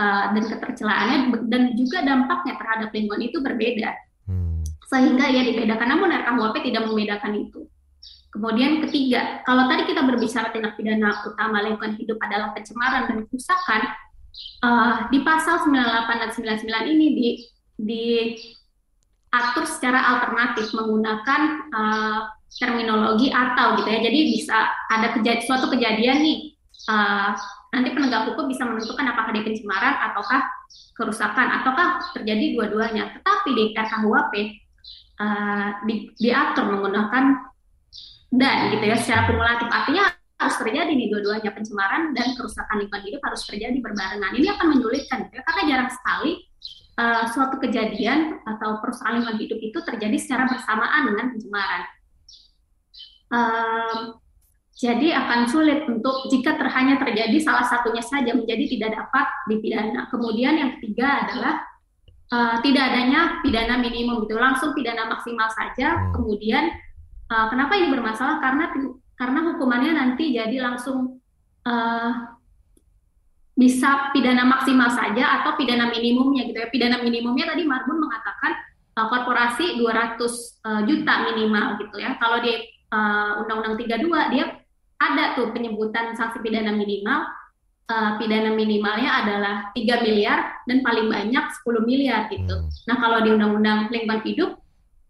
[0.00, 1.16] uh, dan ketercelaannya
[1.52, 3.92] dan juga dampaknya terhadap lingkungan itu berbeda.
[4.24, 4.64] Hmm.
[4.88, 5.88] Sehingga ya dibedakan.
[5.92, 7.68] Namun RKUHP tidak membedakan itu.
[8.38, 13.82] Kemudian ketiga, kalau tadi kita berbicara tindak pidana utama lingkungan hidup adalah pencemaran dan kerusakan,
[14.62, 16.30] uh, di pasal 98 dan
[16.62, 17.28] 99 ini di,
[17.82, 21.40] diatur secara alternatif menggunakan
[21.74, 24.06] uh, terminologi atau gitu ya.
[24.06, 26.38] Jadi bisa ada kejadian, suatu kejadian nih,
[26.94, 27.34] uh,
[27.74, 30.46] nanti penegak hukum bisa menentukan apakah dia pencemaran ataukah
[30.94, 33.18] kerusakan ataukah terjadi dua-duanya.
[33.18, 34.34] Tetapi di RKUHP
[35.26, 37.47] uh, di, diatur menggunakan
[38.28, 40.04] dan gitu ya secara kumulatif artinya
[40.38, 45.18] harus terjadi nih dua-duanya pencemaran dan kerusakan lingkungan hidup harus terjadi berbarengan ini akan menyulitkan
[45.26, 46.32] gitu ya karena jarang sekali
[47.00, 51.82] uh, suatu kejadian atau perusahaan lingkungan hidup itu terjadi secara bersamaan dengan pencemaran
[53.34, 54.18] uh,
[54.78, 60.06] jadi akan sulit untuk jika terhanya terjadi salah satunya saja menjadi tidak dapat dipidana.
[60.06, 61.66] Kemudian yang ketiga adalah
[62.30, 66.14] uh, tidak adanya pidana minimum itu langsung pidana maksimal saja.
[66.14, 66.70] Kemudian
[67.28, 68.40] Uh, kenapa ini bermasalah?
[68.40, 68.72] Karena
[69.18, 71.20] karena hukumannya nanti jadi langsung
[71.68, 72.12] uh,
[73.58, 76.68] bisa pidana maksimal saja atau pidana minimumnya gitu ya.
[76.72, 78.52] Pidana minimumnya tadi Marbun mengatakan
[78.96, 82.16] uh, korporasi 200 uh, juta minimal gitu ya.
[82.16, 82.54] Kalau di
[82.94, 84.44] uh, Undang-Undang 32 dia
[84.98, 87.26] ada tuh penyebutan sanksi pidana minimal
[87.88, 92.54] uh, pidana minimalnya adalah 3 miliar dan paling banyak 10 miliar gitu.
[92.54, 92.70] Hmm.
[92.86, 94.50] Nah, kalau di Undang-Undang Lingkungan Hidup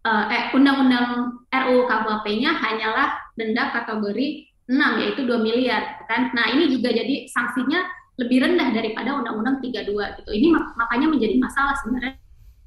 [0.05, 1.07] uh, eh Undang-Undang
[1.49, 6.29] RUU KUHP-nya hanyalah denda kategori 6 yaitu 2 miliar kan.
[6.31, 7.81] Nah, ini juga jadi sanksinya
[8.19, 10.29] lebih rendah daripada Undang-Undang 32 gitu.
[10.29, 12.13] Ini mak makanya menjadi masalah sebenarnya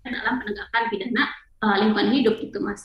[0.03, 1.25] dalam penegakan pidana
[1.62, 2.83] uh, lingkungan hidup gitu, Mas.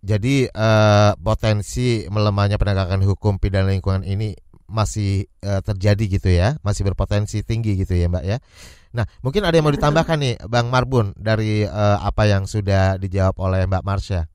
[0.00, 4.32] Jadi uh, potensi melemahnya penegakan hukum pidana lingkungan ini
[4.70, 8.38] masih uh, terjadi gitu ya, masih berpotensi tinggi gitu ya Mbak ya.
[8.90, 13.38] Nah mungkin ada yang mau ditambahkan nih Bang Marbun dari uh, apa yang sudah dijawab
[13.38, 14.26] oleh Mbak Marsha.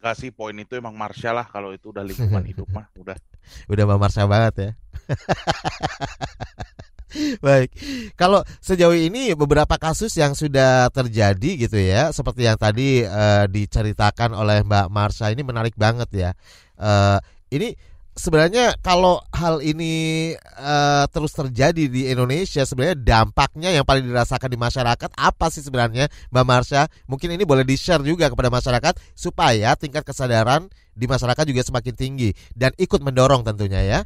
[0.00, 3.18] Enggak sih poin itu emang Marsha lah kalau itu udah lingkungan hidup mah udah.
[3.72, 4.70] Udah Mbak Marsha banget ya.
[7.42, 7.74] Baik,
[8.14, 14.30] kalau sejauh ini beberapa kasus yang sudah terjadi gitu ya, seperti yang tadi uh, diceritakan
[14.30, 16.30] oleh Mbak Marsha ini menarik banget ya.
[16.78, 17.18] Uh,
[17.50, 17.74] ini
[18.14, 24.58] sebenarnya kalau hal ini uh, terus terjadi di Indonesia, sebenarnya dampaknya yang paling dirasakan di
[24.58, 26.86] masyarakat apa sih sebenarnya, Mbak Marsha?
[27.06, 31.94] Mungkin ini boleh di share juga kepada masyarakat supaya tingkat kesadaran di masyarakat juga semakin
[31.96, 34.00] tinggi dan ikut mendorong tentunya ya.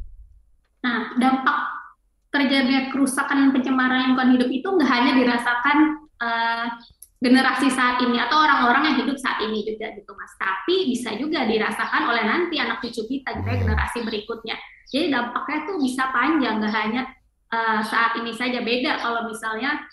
[0.85, 1.57] Nah, dampak
[2.29, 5.77] terjadinya kerusakan pencemaran lingkungan hidup itu nggak hanya dirasakan
[6.19, 6.65] uh,
[7.23, 10.33] generasi saat ini atau orang-orang yang hidup saat ini juga gitu mas.
[10.35, 14.55] Tapi bisa juga dirasakan oleh nanti anak cucu kita gitu ya generasi berikutnya.
[14.91, 17.01] Jadi dampaknya tuh bisa panjang nggak hanya
[17.49, 18.61] uh, saat ini saja.
[18.61, 19.83] Beda kalau misalnya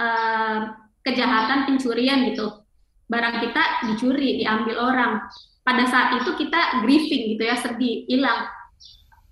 [0.00, 2.64] uh, kejahatan pencurian gitu.
[3.10, 5.12] Barang kita dicuri diambil orang.
[5.60, 8.48] Pada saat itu kita grieving gitu ya sedih hilang.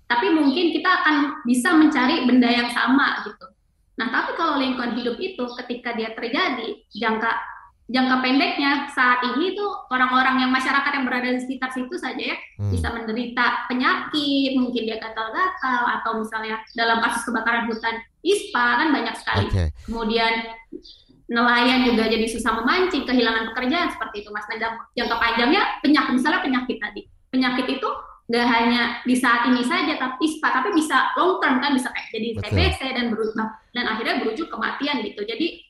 [0.09, 3.45] Tapi mungkin kita akan bisa mencari benda yang sama gitu.
[3.99, 7.35] Nah, tapi kalau lingkungan hidup itu ketika dia terjadi jangka
[7.89, 12.37] jangka pendeknya saat ini tuh orang-orang yang masyarakat yang berada di sekitar situ saja ya
[12.61, 12.69] hmm.
[12.69, 19.15] bisa menderita penyakit, mungkin dia gatal-gatal atau misalnya dalam kasus kebakaran hutan ISPA kan banyak
[19.17, 19.45] sekali.
[19.49, 19.67] Okay.
[19.89, 20.33] Kemudian
[21.29, 24.45] nelayan juga jadi susah memancing, kehilangan pekerjaan seperti itu Mas.
[24.47, 27.01] Nah, jangka panjangnya penyakit misalnya penyakit tadi.
[27.33, 27.89] Penyakit itu
[28.29, 32.13] nggak hanya di saat ini saja tapi ISPA tapi bisa long term kan bisa kayak
[32.13, 35.65] jadi TBC dan berubah dan akhirnya berujuk kematian gitu jadi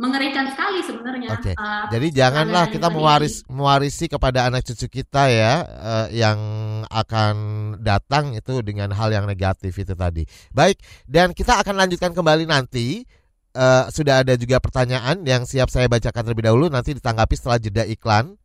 [0.00, 1.28] mengerikan sekali sebenarnya.
[1.36, 1.52] Okay.
[1.60, 6.40] Uh, Jadi janganlah kita mewaris mewarisi kepada anak cucu kita ya uh, yang
[6.88, 7.36] akan
[7.84, 10.24] datang itu dengan hal yang negatif itu tadi.
[10.56, 13.04] Baik, dan kita akan lanjutkan kembali nanti.
[13.50, 17.82] Uh, sudah ada juga pertanyaan yang siap saya bacakan terlebih dahulu nanti ditanggapi setelah jeda
[17.82, 18.38] iklan.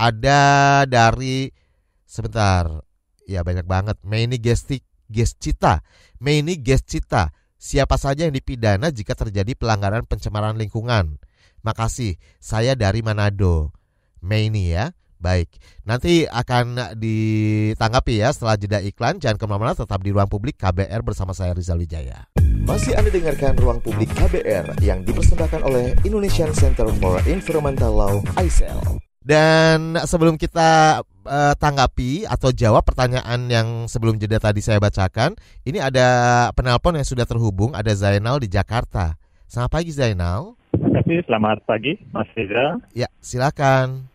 [0.00, 0.40] Ada
[0.88, 1.52] dari
[2.06, 2.86] Sebentar.
[3.26, 3.98] Ya banyak banget.
[4.06, 5.82] Meni Gestik Gescita.
[6.22, 7.34] Meni Gescita.
[7.58, 11.18] Siapa saja yang dipidana jika terjadi pelanggaran pencemaran lingkungan?
[11.66, 12.16] Makasih.
[12.38, 13.74] Saya dari Manado.
[14.22, 14.94] Meni ya.
[15.16, 15.48] Baik,
[15.88, 19.16] nanti akan ditanggapi ya setelah jeda iklan.
[19.16, 22.28] Jangan ke mana-mana, tetap di ruang publik KBR bersama saya Rizal Wijaya.
[22.68, 29.00] Masih Anda dengarkan ruang publik KBR yang dipersembahkan oleh Indonesian Center for Environmental Law, ICEL.
[29.24, 35.34] Dan sebelum kita uh, tanggapi atau jawab pertanyaan yang sebelum jeda tadi saya bacakan,
[35.66, 36.06] ini ada
[36.54, 39.18] penelpon yang sudah terhubung, ada Zainal di Jakarta.
[39.50, 40.56] Selamat pagi Zainal.
[40.72, 42.80] Terima kasih, selamat pagi Mas Riza.
[42.94, 44.08] Ya, silakan.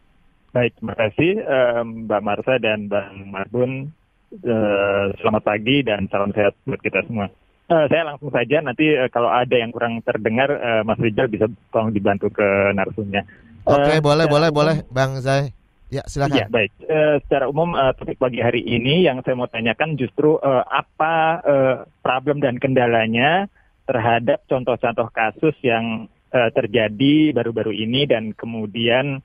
[0.51, 3.95] Baik, terima kasih um, Mbak Marsa dan Bang Marbun.
[4.31, 7.27] Uh, selamat pagi dan salam sehat buat kita semua.
[7.71, 11.47] Uh, saya langsung saja nanti uh, kalau ada yang kurang terdengar, uh, Mas Rizal bisa
[11.71, 13.23] tolong dibantu ke narsumnya.
[13.63, 15.55] Oke, okay, uh, boleh, boleh, umum, boleh, Bang Zai.
[15.91, 16.39] Ya, silakan.
[16.39, 16.71] Ya, baik.
[16.87, 21.15] Uh, secara umum uh, topik pagi hari ini yang saya mau tanyakan justru uh, apa
[21.43, 23.51] uh, problem dan kendalanya
[23.83, 29.19] terhadap contoh-contoh kasus yang uh, terjadi baru-baru ini dan kemudian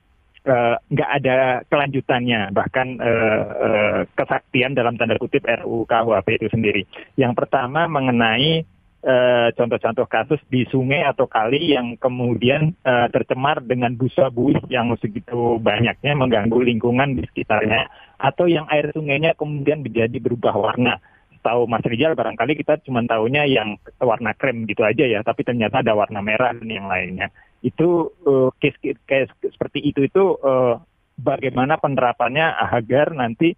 [0.91, 6.83] nggak uh, ada kelanjutannya bahkan uh, uh, kesaktian dalam tanda kutip RUU KUHP itu sendiri.
[7.15, 8.67] Yang pertama mengenai
[9.07, 14.91] Eh, contoh-contoh kasus di sungai atau kali yang kemudian uh, tercemar dengan busa buih yang
[14.99, 17.87] segitu banyaknya mengganggu lingkungan di sekitarnya
[18.19, 20.99] atau yang air sungainya kemudian menjadi berubah warna.
[21.39, 25.79] Tahu Mas Rijal barangkali kita cuma tahunya yang warna krem gitu aja ya, tapi ternyata
[25.79, 27.31] ada warna merah dan yang lainnya.
[27.63, 30.83] Itu uh, case, case seperti itu itu uh,
[31.15, 33.55] bagaimana penerapannya agar nanti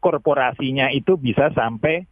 [0.00, 2.08] korporasinya itu bisa sampai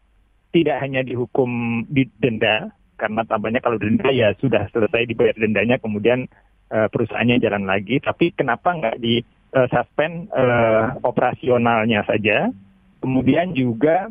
[0.52, 6.26] tidak hanya dihukum di denda karena tambahnya kalau denda ya sudah selesai dibayar dendanya kemudian
[6.72, 8.02] uh, perusahaannya jalan lagi.
[8.02, 9.22] Tapi kenapa nggak di
[9.54, 12.50] uh, suspend uh, operasionalnya saja?
[12.98, 14.10] Kemudian juga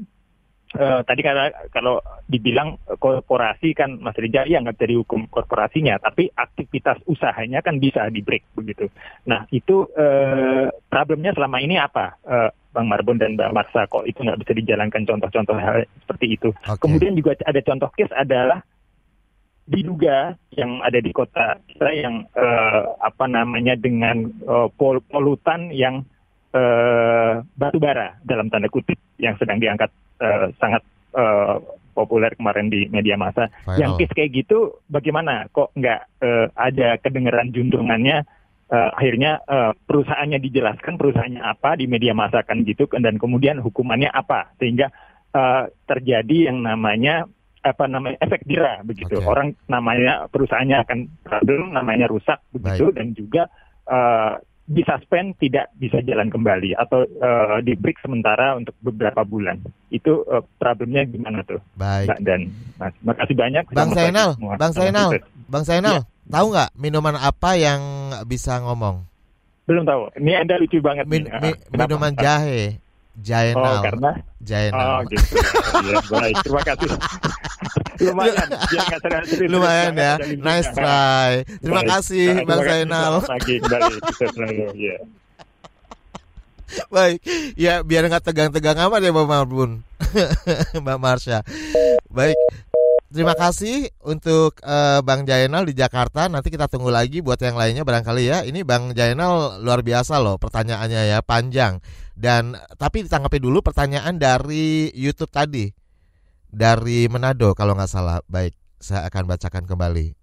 [0.75, 6.27] uh, tadi karena kalau dibilang korporasi kan Mas Rijal ya nggak bisa dihukum korporasinya, tapi
[6.35, 8.91] aktivitas usahanya kan bisa di break begitu.
[9.29, 14.19] Nah itu uh, problemnya selama ini apa, uh, Bang Marbon dan Mbak Marsa kok itu
[14.19, 16.49] nggak bisa dijalankan contoh-contoh hal seperti itu.
[16.51, 16.81] Okay.
[16.83, 18.59] Kemudian juga ada contoh case adalah
[19.67, 26.03] diduga yang ada di kota kita yang uh, apa namanya dengan uh, pol polutan yang
[27.53, 30.81] batu bara dalam tanda kutip yang sedang diangkat uh, sangat
[31.17, 31.61] uh,
[31.97, 33.49] populer kemarin di media massa.
[33.65, 33.77] Viral.
[33.81, 35.49] Yang case kayak gitu bagaimana?
[35.49, 38.21] Kok nggak uh, ada kedengeran juntungannya?
[38.67, 44.11] Uh, akhirnya uh, perusahaannya dijelaskan perusahaannya apa di media massa kan gitu dan kemudian hukumannya
[44.11, 44.91] apa sehingga
[45.31, 47.31] uh, terjadi yang namanya
[47.63, 49.27] apa namanya efek dira begitu okay.
[49.27, 52.95] orang namanya perusahaannya akan problem namanya rusak begitu Baik.
[52.99, 53.43] dan juga
[53.87, 54.35] uh,
[54.67, 59.63] disuspend tidak bisa jalan kembali atau uh, di break sementara untuk beberapa bulan.
[59.87, 61.63] Itu uh, problemnya gimana tuh?
[61.79, 62.11] Baik.
[62.11, 62.41] Mbak dan
[62.75, 62.93] Mas.
[62.99, 63.63] Makasih banyak.
[63.71, 65.09] Bang Zainal, Bang Zainal,
[65.47, 66.27] Bang Zainal, ya.
[66.27, 67.81] tahu nggak minuman apa yang
[68.27, 69.07] bisa ngomong?
[69.67, 70.11] Belum tahu.
[70.19, 71.07] Ini Anda lucu banget.
[71.07, 72.83] Min, mi, minuman jahe.
[73.17, 73.81] Jainal.
[73.81, 74.11] Oh, karena
[74.45, 74.85] Jainal.
[74.85, 75.25] Oh, gitu.
[75.89, 76.35] ya, baik.
[76.45, 76.89] Terima kasih.
[78.01, 78.47] Lumayan.
[78.73, 78.83] Ya,
[79.49, 80.13] Lumayan ya.
[80.37, 81.45] Nice try.
[81.61, 81.89] Terima baik.
[81.93, 83.13] kasih nah, Bang Zainal.
[83.25, 84.97] Lagi kembali selalu ya.
[86.91, 87.23] Baik,
[87.55, 89.87] ya biar nggak tegang-tegang amat ya Mbak Marbun,
[90.83, 91.39] Mbak Marsha.
[92.11, 92.35] Baik,
[93.07, 96.27] Terima kasih untuk uh, Bang Jainal di Jakarta.
[96.27, 98.43] Nanti kita tunggu lagi buat yang lainnya barangkali ya.
[98.43, 101.79] Ini Bang Jainal luar biasa loh pertanyaannya ya panjang.
[102.11, 105.71] Dan tapi ditanggapi dulu pertanyaan dari YouTube tadi
[106.47, 108.19] dari Manado kalau nggak salah.
[108.25, 110.15] Baik, saya akan bacakan kembali.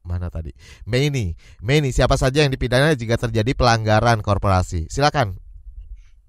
[0.00, 0.56] Mana tadi?
[0.88, 4.88] Meni, Meni siapa saja yang dipidana jika terjadi pelanggaran korporasi?
[4.88, 5.36] Silakan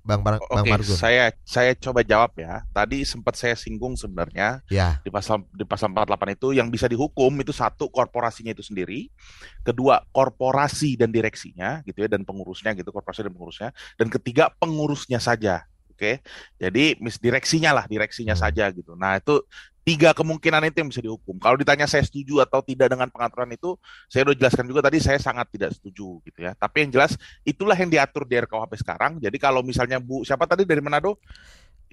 [0.01, 0.97] Bang Bang, Oke, Margun.
[0.97, 2.65] saya saya coba jawab ya.
[2.73, 4.97] Tadi sempat saya singgung sebenarnya ya.
[5.05, 9.13] di pasal di pasal 48 itu yang bisa dihukum itu satu korporasinya itu sendiri,
[9.61, 13.69] kedua korporasi dan direksinya gitu ya dan pengurusnya gitu korporasi dan pengurusnya
[14.01, 15.69] dan ketiga pengurusnya saja.
[16.01, 16.17] Oke.
[16.57, 18.41] Jadi mis direksinya lah, direksinya hmm.
[18.41, 18.97] saja gitu.
[18.97, 19.45] Nah, itu
[19.85, 21.37] tiga kemungkinan itu yang bisa dihukum.
[21.37, 23.77] Kalau ditanya saya setuju atau tidak dengan pengaturan itu,
[24.09, 26.57] saya udah jelaskan juga tadi saya sangat tidak setuju gitu ya.
[26.57, 27.13] Tapi yang jelas
[27.45, 29.21] itulah yang diatur di RKUHP sekarang.
[29.21, 31.21] Jadi kalau misalnya Bu siapa tadi dari Manado?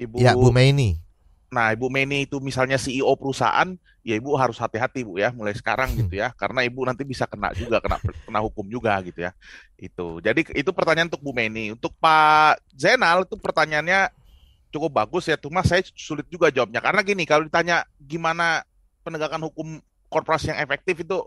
[0.00, 0.96] Ibu Ya, Bu Meni.
[1.48, 3.72] Nah, Ibu Meni itu misalnya CEO perusahaan,
[4.04, 7.56] ya Ibu harus hati-hati Bu ya, mulai sekarang gitu ya, karena Ibu nanti bisa kena
[7.56, 9.32] juga, kena kena hukum juga gitu ya.
[9.80, 10.20] Itu.
[10.20, 11.72] Jadi itu pertanyaan untuk Bu Meni.
[11.72, 14.12] Untuk Pak Zainal itu pertanyaannya
[14.68, 18.60] cukup bagus ya, cuma saya sulit juga jawabnya karena gini kalau ditanya gimana
[19.00, 19.80] penegakan hukum
[20.12, 21.24] korporasi yang efektif itu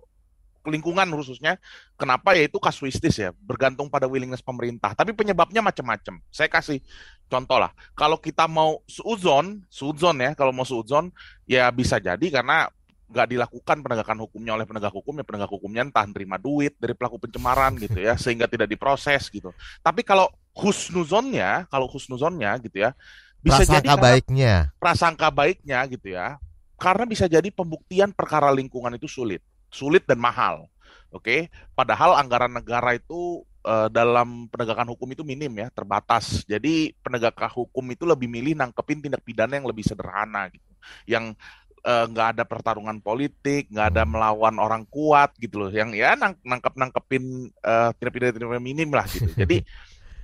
[0.68, 1.58] lingkungan khususnya
[1.98, 4.94] kenapa ya itu kasuistis ya bergantung pada willingness pemerintah.
[4.94, 6.22] Tapi penyebabnya macam-macam.
[6.30, 6.82] Saya kasih
[7.26, 7.74] contoh lah.
[7.98, 11.10] Kalau kita mau suuzon suuzon ya kalau mau suuzon
[11.50, 12.70] ya bisa jadi karena
[13.12, 14.54] nggak dilakukan penegakan hukumnya.
[14.56, 18.46] Oleh penegak hukum ya penegak hukumnya entah terima duit dari pelaku pencemaran gitu ya sehingga
[18.46, 19.50] tidak diproses gitu.
[19.82, 22.94] Tapi kalau husnuzonnya kalau husnuzonnya gitu ya
[23.42, 24.54] bisa prasangka jadi baiknya.
[24.78, 26.38] Prasangka baiknya gitu ya.
[26.78, 30.68] Karena bisa jadi pembuktian perkara lingkungan itu sulit, sulit dan mahal.
[31.12, 36.48] Oke, padahal anggaran negara itu uh, dalam penegakan hukum itu minim ya, terbatas.
[36.48, 40.72] Jadi penegak hukum itu lebih milih nangkepin tindak pidana yang lebih sederhana gitu.
[41.04, 41.36] Yang
[41.84, 45.70] eh, nggak uh, ada pertarungan politik, nggak ada melawan orang kuat gitu loh.
[45.74, 49.30] Yang ya nang nangkep nangkepin uh, tindak pidana tindak pidana minim lah gitu.
[49.42, 49.68] Jadi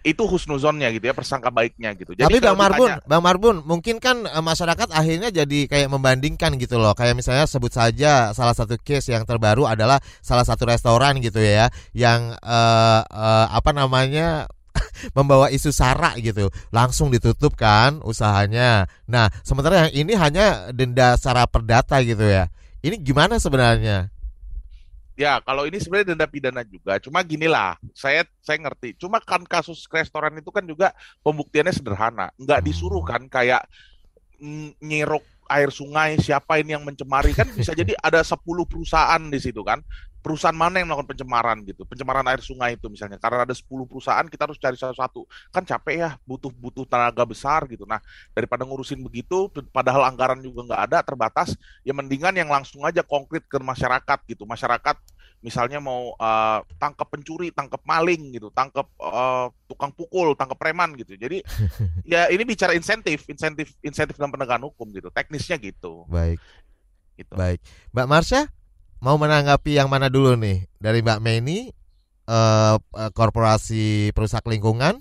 [0.08, 2.16] itu husnuzonnya gitu ya persangka baiknya gitu.
[2.16, 6.56] Jadi Tapi Bang Marbun, ditanya, Bang Marbun, mungkin kan uh, masyarakat akhirnya jadi kayak membandingkan
[6.56, 6.96] gitu loh.
[6.96, 11.68] Kayak misalnya sebut saja salah satu case yang terbaru adalah salah satu restoran gitu ya
[11.92, 14.48] yang uh, uh, apa namanya
[15.18, 18.88] membawa isu sara gitu langsung ditutup kan usahanya.
[19.12, 22.48] Nah sementara yang ini hanya denda secara perdata gitu ya.
[22.80, 24.17] Ini gimana sebenarnya?
[25.18, 27.02] Ya, kalau ini sebenarnya denda pidana juga.
[27.02, 28.94] Cuma ginilah, saya saya ngerti.
[29.02, 30.94] Cuma kan kasus restoran itu kan juga
[31.26, 32.30] pembuktiannya sederhana.
[32.38, 33.66] Nggak disuruh kan kayak
[34.78, 39.64] nyerok air sungai siapa ini yang mencemari kan bisa jadi ada 10 perusahaan di situ
[39.64, 39.82] kan
[40.28, 44.28] perusahaan mana yang melakukan pencemaran gitu pencemaran air sungai itu misalnya karena ada 10 perusahaan
[44.28, 45.24] kita harus cari satu-satu
[45.56, 48.04] kan capek ya butuh butuh tenaga besar gitu nah
[48.36, 51.56] daripada ngurusin begitu padahal anggaran juga nggak ada terbatas
[51.88, 55.00] ya mendingan yang langsung aja konkret ke masyarakat gitu masyarakat
[55.38, 61.14] misalnya mau uh, tangkap pencuri, tangkap maling gitu, tangkap uh, tukang pukul, tangkap preman gitu.
[61.14, 61.46] Jadi
[62.18, 66.10] ya ini bicara insentif, insentif, insentif dalam penegakan hukum gitu, teknisnya gitu.
[66.10, 66.42] Baik.
[67.18, 67.34] Gitu.
[67.34, 67.62] Baik,
[67.94, 68.42] Mbak Marsha
[69.02, 71.70] mau menanggapi yang mana dulu nih dari Mbak Meni,
[72.28, 72.76] uh,
[73.14, 74.98] korporasi perusak lingkungan?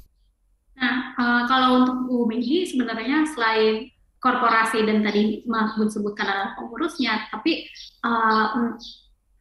[0.76, 1.96] Nah, uh, kalau untuk
[2.28, 3.88] Meni sebenarnya selain
[4.20, 7.68] korporasi dan tadi Mahfud sebutkan adalah pengurusnya, tapi
[8.02, 8.74] uh,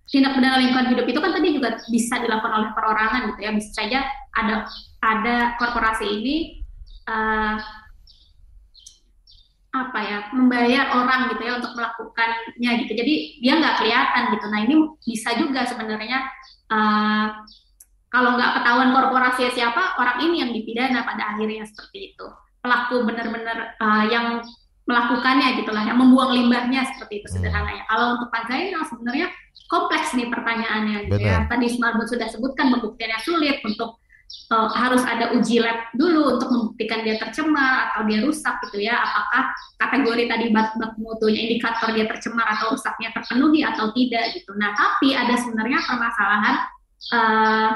[0.05, 3.71] tindak pidana lingkungan hidup itu kan tadi juga bisa dilakukan oleh perorangan gitu ya, bisa
[3.73, 3.99] saja
[4.37, 4.69] ada
[5.01, 6.35] ada korporasi ini
[7.09, 7.57] uh,
[9.75, 13.13] apa ya membayar orang gitu ya untuk melakukannya gitu, jadi
[13.43, 14.45] dia nggak kelihatan gitu.
[14.47, 16.23] Nah ini bisa juga sebenarnya
[16.71, 17.27] uh,
[18.07, 22.27] kalau nggak ketahuan korporasi siapa orang ini yang dipidana pada akhirnya seperti itu
[22.63, 24.39] pelaku benar-benar uh, yang
[24.85, 27.35] melakukannya gitulah, yang membuang limbahnya seperti itu hmm.
[27.41, 27.83] sederhananya.
[27.89, 29.27] Kalau untuk Pak Zainal sebenarnya
[29.65, 31.49] kompleks nih pertanyaannya gitu ya.
[31.49, 33.97] Tadi Smarbot sudah sebutkan pembuktiannya sulit untuk
[34.51, 38.97] uh, harus ada uji lab dulu untuk membuktikan dia tercemar atau dia rusak gitu ya.
[38.99, 39.43] Apakah
[39.81, 44.51] kategori tadi bak-bak mutunya indikator dia tercemar atau rusaknya terpenuhi atau tidak gitu.
[44.57, 46.55] Nah, tapi ada sebenarnya permasalahan
[47.13, 47.69] uh,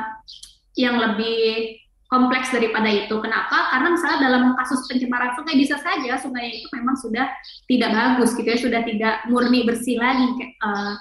[0.77, 1.75] yang lebih
[2.09, 3.13] kompleks daripada itu.
[3.21, 3.69] Kenapa?
[3.69, 7.29] Karena misalnya dalam kasus pencemaran sungai bisa saja sungai itu memang sudah
[7.69, 10.25] tidak bagus gitu ya, sudah tidak murni bersih lagi.
[10.65, 10.97] Uh,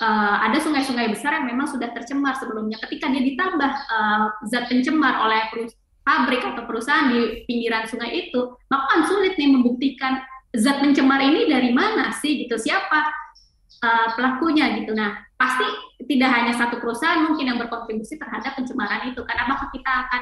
[0.00, 2.76] uh, ada sungai-sungai besar yang memang sudah tercemar sebelumnya.
[2.82, 5.70] Ketika dia ditambah uh, zat pencemar oleh
[6.06, 10.22] pabrik atau perusahaan di pinggiran sungai itu, maka kan sulit nih membuktikan
[10.54, 13.10] zat pencemar ini dari mana sih gitu, siapa
[13.82, 14.94] uh, pelakunya gitu.
[14.94, 15.66] Nah, pasti
[16.06, 19.20] tidak hanya satu perusahaan mungkin yang berkontribusi terhadap pencemaran itu.
[19.26, 20.20] Karena apakah kita akan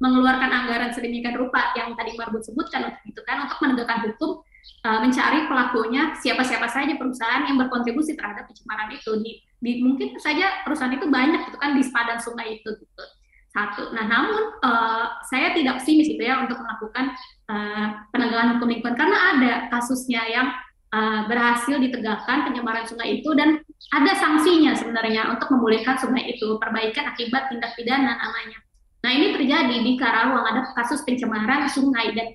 [0.00, 4.40] mengeluarkan anggaran sedemikian rupa yang tadi Marbut sebutkan untuk itu kan untuk menegakkan hukum
[4.86, 10.64] uh, mencari pelakunya siapa-siapa saja perusahaan yang berkontribusi terhadap pencemaran itu di, di mungkin saja
[10.64, 13.04] perusahaan itu banyak gitu kan di sepadan sungai itu gitu
[13.50, 13.90] satu.
[13.92, 17.14] Nah namun uh, saya tidak optimis gitu ya untuk melakukan
[17.50, 20.54] uh, penegakan hukum lingkungan karena ada kasusnya yang
[20.94, 23.58] uh, berhasil ditegakkan pencemaran sungai itu dan
[23.90, 28.58] ada sanksinya sebenarnya untuk memulihkan sungai itu, perbaikan akibat tindak pidana namanya.
[29.02, 32.28] Nah ini terjadi di Karawang ada kasus pencemaran sungai dan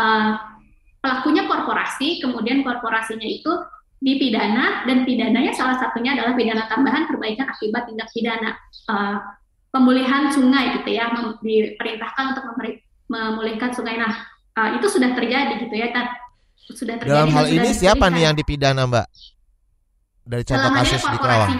[0.00, 0.55] uh,
[1.06, 3.54] pelakunya korporasi, kemudian korporasinya itu
[4.02, 8.58] dipidana dan pidananya salah satunya adalah pidana tambahan perbaikan akibat tindak pidana
[8.90, 9.22] uh,
[9.70, 12.44] pemulihan sungai gitu ya diperintahkan untuk
[13.06, 14.02] memulihkan sungai.
[14.02, 14.26] Nah
[14.58, 15.94] uh, itu sudah terjadi gitu ya.
[15.94, 16.06] Dan
[16.74, 17.14] sudah terjadi.
[17.14, 19.06] Dalam hal ini siapa nih yang dipidana, Mbak?
[20.26, 21.50] Dari contoh kasus di Kerawang.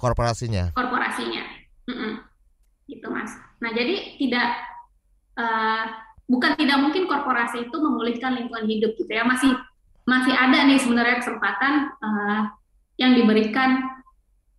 [0.00, 0.64] Korporasinya.
[0.72, 1.42] Korporasinya.
[1.84, 2.12] Mm -mm.
[2.88, 3.36] Gitu, Mas.
[3.60, 4.48] Nah, jadi tidak
[5.36, 5.84] uh,
[6.24, 9.24] bukan tidak mungkin korporasi itu memulihkan lingkungan hidup gitu ya.
[9.24, 9.52] Masih
[10.04, 12.40] masih ada nih sebenarnya kesempatan uh,
[13.00, 13.94] yang diberikan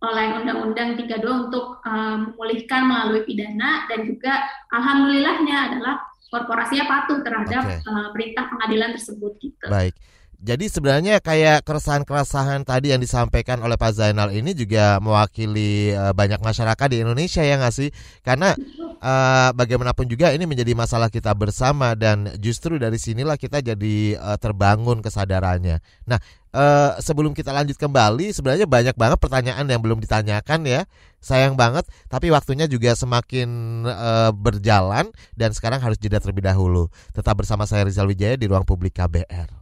[0.02, 7.64] oleh Undang-Undang 32 untuk uh, memulihkan melalui pidana dan juga alhamdulillahnya adalah korporasinya patuh terhadap
[7.64, 7.80] okay.
[7.88, 9.66] uh, perintah pengadilan tersebut gitu.
[9.72, 9.96] Baik.
[10.36, 16.38] Jadi sebenarnya kayak keresahan-keresahan tadi yang disampaikan oleh Pak Zainal ini juga mewakili uh, banyak
[16.44, 17.88] masyarakat di Indonesia ya nggak sih?
[18.20, 18.52] Karena
[19.00, 24.36] uh, bagaimanapun juga ini menjadi masalah kita bersama dan justru dari sinilah kita jadi uh,
[24.36, 25.80] terbangun kesadarannya.
[26.04, 26.20] Nah,
[26.52, 30.84] uh, sebelum kita lanjut kembali, sebenarnya banyak banget pertanyaan yang belum ditanyakan ya.
[31.16, 33.48] Sayang banget, tapi waktunya juga semakin
[33.88, 36.92] uh, berjalan dan sekarang harus jeda terlebih dahulu.
[37.16, 39.55] Tetap bersama saya Rizal Wijaya di ruang publik KBR.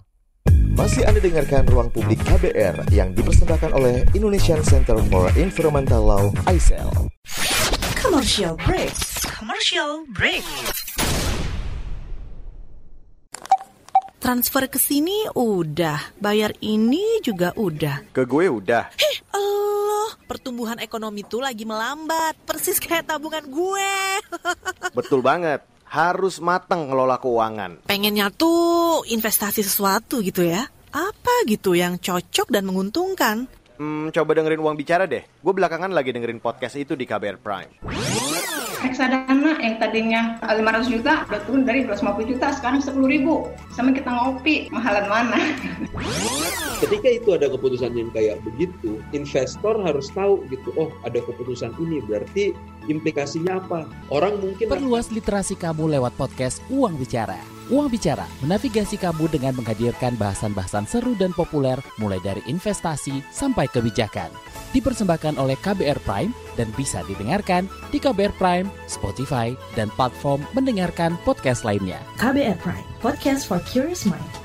[0.75, 6.91] Masih Anda dengarkan Ruang Publik KBR yang dipersembahkan oleh Indonesian Center for Environmental Law, ICEL.
[7.97, 8.91] Commercial break.
[9.23, 10.43] Commercial break.
[14.19, 18.05] Transfer ke sini udah, bayar ini juga udah.
[18.11, 18.91] Ke gue udah.
[18.99, 23.95] Heh, Allah, pertumbuhan ekonomi tuh lagi melambat, persis kayak tabungan gue.
[24.99, 27.87] Betul banget harus matang ngelola keuangan.
[27.87, 30.67] Pengennya tuh investasi sesuatu gitu ya.
[30.91, 33.47] Apa gitu yang cocok dan menguntungkan?
[33.79, 35.23] Hmm, coba dengerin uang bicara deh.
[35.23, 37.73] Gue belakangan lagi dengerin podcast itu di KBR Prime
[38.85, 44.13] reksadana yang tadinya 500 juta udah turun dari 250 juta sekarang 10 ribu sama kita
[44.13, 45.41] ngopi mahalan mana
[46.83, 52.03] ketika itu ada keputusan yang kayak begitu investor harus tahu gitu oh ada keputusan ini
[52.05, 52.53] berarti
[52.91, 57.39] implikasinya apa orang mungkin perluas literasi kamu lewat podcast Uang Bicara
[57.73, 64.29] Uang Bicara menavigasi kamu dengan menghadirkan bahasan-bahasan seru dan populer mulai dari investasi sampai kebijakan
[64.75, 71.63] dipersembahkan oleh KBR Prime dan bisa didengarkan di KBR Prime, Spotify, dan platform mendengarkan podcast
[71.63, 72.03] lainnya.
[72.19, 74.44] KBR Prime, podcast for curious mind.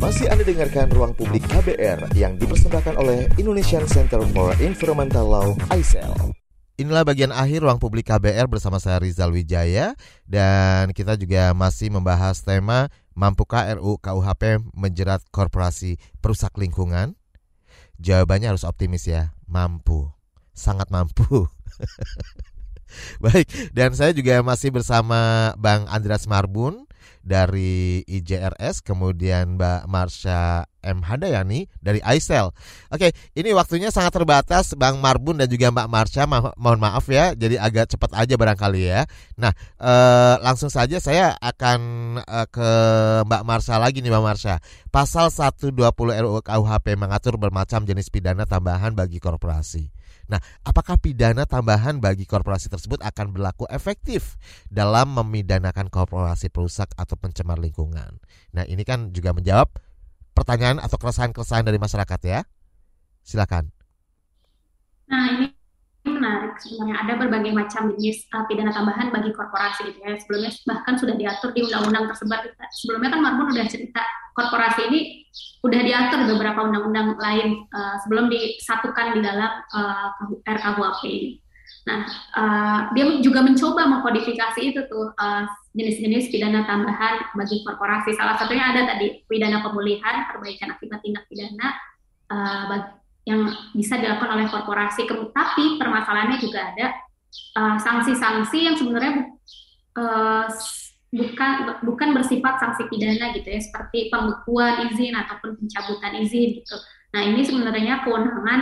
[0.00, 6.32] Masih Anda dengarkan Ruang Publik KBR yang dipersembahkan oleh Indonesian Center for Environmental Law, ICEL.
[6.80, 9.92] Inilah bagian akhir ruang publik KBR bersama saya Rizal Wijaya
[10.24, 17.12] dan kita juga masih membahas tema Mampukah RU KUHP menjerat korporasi perusak lingkungan?
[18.00, 20.08] Jawabannya harus optimis ya, mampu,
[20.56, 21.28] sangat mampu.
[23.22, 26.88] Baik, dan saya juga masih bersama Bang Andreas Marbun
[27.20, 31.04] dari IJRS, kemudian Mbak Marsha M.
[31.04, 32.52] Handayani dari ISEL.
[32.88, 36.24] Oke, ini waktunya sangat terbatas Bang Marbun dan juga Mbak Marsha.
[36.24, 39.04] Ma mohon maaf ya, jadi agak cepat aja barangkali ya.
[39.36, 41.80] Nah, eh, langsung saja saya akan
[42.24, 42.70] eh, ke
[43.28, 44.54] Mbak Marsha lagi nih Mbak Marsha.
[44.88, 45.76] Pasal 120
[46.24, 49.99] RUU KUHP mengatur bermacam jenis pidana tambahan bagi korporasi.
[50.30, 54.38] Nah, apakah pidana tambahan bagi korporasi tersebut akan berlaku efektif
[54.70, 58.22] dalam memidanakan korporasi perusak atau pencemar lingkungan?
[58.54, 59.74] Nah, ini kan juga menjawab
[60.30, 62.46] pertanyaan atau keresahan-keresahan dari masyarakat ya.
[63.26, 63.74] Silakan.
[65.10, 65.59] Nah, ini
[66.60, 70.14] sebenarnya ada berbagai macam jenis uh, pidana tambahan bagi korporasi gitu ya.
[70.20, 72.44] Sebelumnya bahkan sudah diatur di undang-undang tersebar.
[72.76, 74.04] Sebelumnya kan Marbun udah cerita
[74.36, 75.00] korporasi ini
[75.64, 80.08] udah diatur di beberapa undang-undang lain uh, sebelum disatukan di dalam uh,
[80.44, 81.30] RKUHP ini.
[81.88, 82.04] Nah,
[82.36, 85.16] uh, dia juga mencoba mengkodifikasi itu tuh
[85.72, 88.12] jenis-jenis uh, pidana tambahan bagi korporasi.
[88.14, 91.68] Salah satunya ada tadi pidana pemulihan, perbaikan akibat tindak pidana
[92.28, 92.62] uh,
[93.28, 95.04] yang bisa dilakukan oleh korporasi.
[95.08, 96.86] Tapi permasalahannya juga ada
[97.78, 99.12] sanksi-sanksi uh, yang sebenarnya
[99.98, 100.46] uh,
[101.10, 101.50] bukan
[101.82, 106.76] bukan bersifat sanksi pidana gitu ya seperti pembekuan izin ataupun pencabutan izin gitu.
[107.10, 108.60] Nah ini sebenarnya kewenangan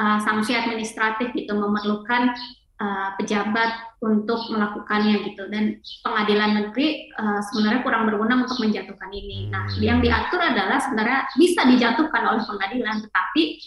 [0.00, 2.32] uh, sanksi administratif gitu memerlukan
[2.80, 9.52] uh, pejabat untuk melakukannya gitu dan pengadilan negeri uh, sebenarnya kurang berwenang untuk menjatuhkan ini.
[9.52, 9.84] Nah hmm.
[9.84, 13.60] yang diatur adalah sebenarnya bisa dijatuhkan oleh pengadilan tetapi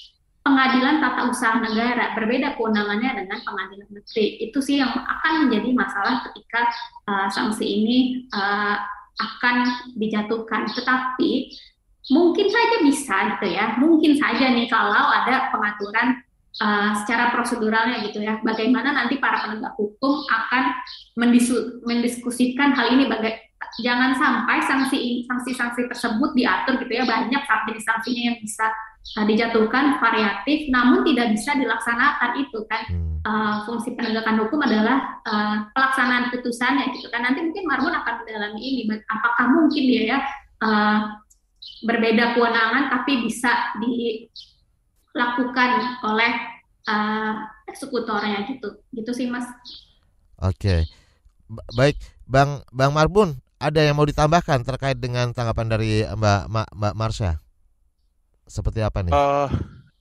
[0.44, 2.14] pengadilan tata usaha negara.
[2.14, 4.44] Berbeda kewenangannya dengan pengadilan negeri.
[4.44, 6.62] Itu sih yang akan menjadi masalah ketika
[7.08, 7.98] uh, sanksi ini
[8.36, 8.78] uh,
[9.18, 9.56] akan
[9.96, 10.68] dijatuhkan.
[10.76, 11.32] Tetapi
[12.12, 13.80] mungkin saja bisa gitu ya.
[13.80, 16.20] Mungkin saja nih kalau ada pengaturan
[16.60, 18.44] uh, secara proseduralnya gitu ya.
[18.44, 20.64] Bagaimana nanti para penegak hukum akan
[21.88, 23.08] mendiskusikan hal ini.
[23.08, 23.32] Baga
[23.80, 27.08] jangan sampai sanksi sanksi-sanksi tersebut diatur gitu ya.
[27.08, 28.68] Banyak jenis sanksinya yang bisa
[29.18, 33.20] uh, dijatuhkan variatif namun tidak bisa dilaksanakan itu kan hmm.
[33.28, 38.62] uh, fungsi penegakan hukum adalah uh, pelaksanaan putusannya gitu kan nanti mungkin Marbun akan mendalami
[38.64, 40.20] ini apakah mungkin dia ya
[40.64, 41.20] uh,
[41.84, 45.72] berbeda kewenangan tapi bisa dilakukan
[46.04, 46.32] oleh
[46.88, 47.34] uh,
[47.68, 49.48] eksekutornya gitu gitu sih mas
[50.40, 50.88] oke okay.
[51.76, 56.94] baik bang bang Marbun ada yang mau ditambahkan terkait dengan tanggapan dari Mbak Mbak, Mbak
[57.00, 57.40] Marsha?
[58.48, 59.14] Seperti apa nih?
[59.16, 59.48] Uh,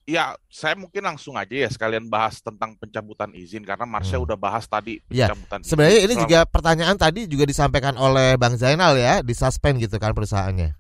[0.09, 4.27] ya, saya mungkin langsung aja ya sekalian bahas tentang pencabutan izin karena Marsha hmm.
[4.27, 8.59] udah bahas tadi ya, pencabutan ya, Sebenarnya ini juga pertanyaan tadi juga disampaikan oleh Bang
[8.59, 10.75] Zainal ya, di suspend gitu kan perusahaannya.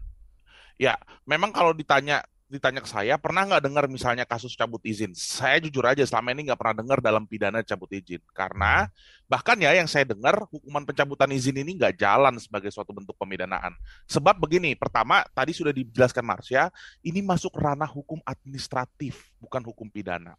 [0.81, 0.99] Ya,
[1.29, 5.17] memang kalau ditanya ditanya ke saya, pernah nggak dengar misalnya kasus cabut izin?
[5.17, 8.21] Saya jujur aja selama ini nggak pernah dengar dalam pidana cabut izin.
[8.37, 8.93] Karena
[9.25, 13.73] bahkan ya yang saya dengar hukuman pencabutan izin ini nggak jalan sebagai suatu bentuk pemidanaan.
[14.05, 16.69] Sebab begini, pertama tadi sudah dijelaskan Marsha,
[17.01, 20.37] ini masuk ranah hukum administratif, bukan hukum pidana.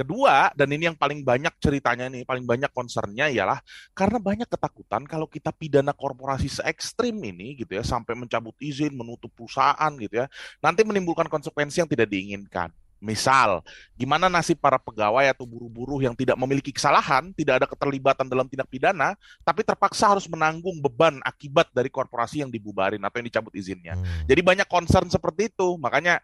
[0.00, 3.60] Kedua, dan ini yang paling banyak ceritanya nih, paling banyak concernnya ialah
[3.92, 8.96] karena banyak ketakutan kalau kita pidana korporasi se ekstrim ini gitu ya, sampai mencabut izin,
[8.96, 10.26] menutup perusahaan gitu ya,
[10.64, 12.72] nanti menimbulkan konsekuensi yang tidak diinginkan.
[13.00, 13.64] Misal,
[13.96, 18.68] gimana nasib para pegawai atau buruh-buruh yang tidak memiliki kesalahan, tidak ada keterlibatan dalam tindak
[18.68, 23.96] pidana, tapi terpaksa harus menanggung beban akibat dari korporasi yang dibubarin atau yang dicabut izinnya.
[23.96, 24.28] Hmm.
[24.28, 25.80] Jadi banyak concern seperti itu.
[25.80, 26.20] Makanya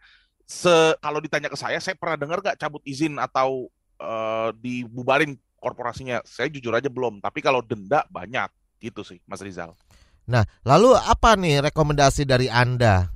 [0.46, 3.66] se kalau ditanya ke saya, saya pernah dengar gak cabut izin atau
[3.98, 6.22] uh, dibubarin korporasinya?
[6.22, 7.18] Saya jujur aja belum.
[7.18, 8.46] Tapi kalau denda banyak,
[8.78, 9.74] gitu sih, Mas Rizal.
[10.26, 13.10] Nah, lalu apa nih rekomendasi dari anda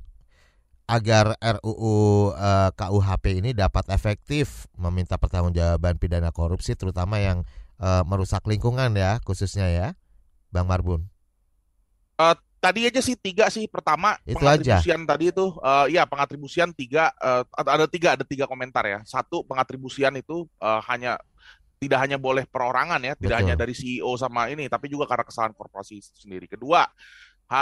[0.91, 7.47] agar RUU uh, eh, KUHP ini dapat efektif meminta pertanggungjawaban pidana korupsi, terutama yang
[7.79, 9.87] uh, merusak lingkungan ya, khususnya ya,
[10.51, 11.07] Bang Marbun?
[12.19, 15.09] Uh, tadi aja sih tiga sih pertama itu pengatribusian aja.
[15.09, 20.13] tadi itu uh, ya pengatribusian tiga uh, ada tiga ada tiga komentar ya satu pengatribusian
[20.21, 21.17] itu uh, hanya
[21.81, 23.41] tidak hanya boleh perorangan ya tidak Betul.
[23.41, 26.85] hanya dari CEO sama ini tapi juga karena kesalahan korporasi sendiri kedua
[27.49, 27.61] ha,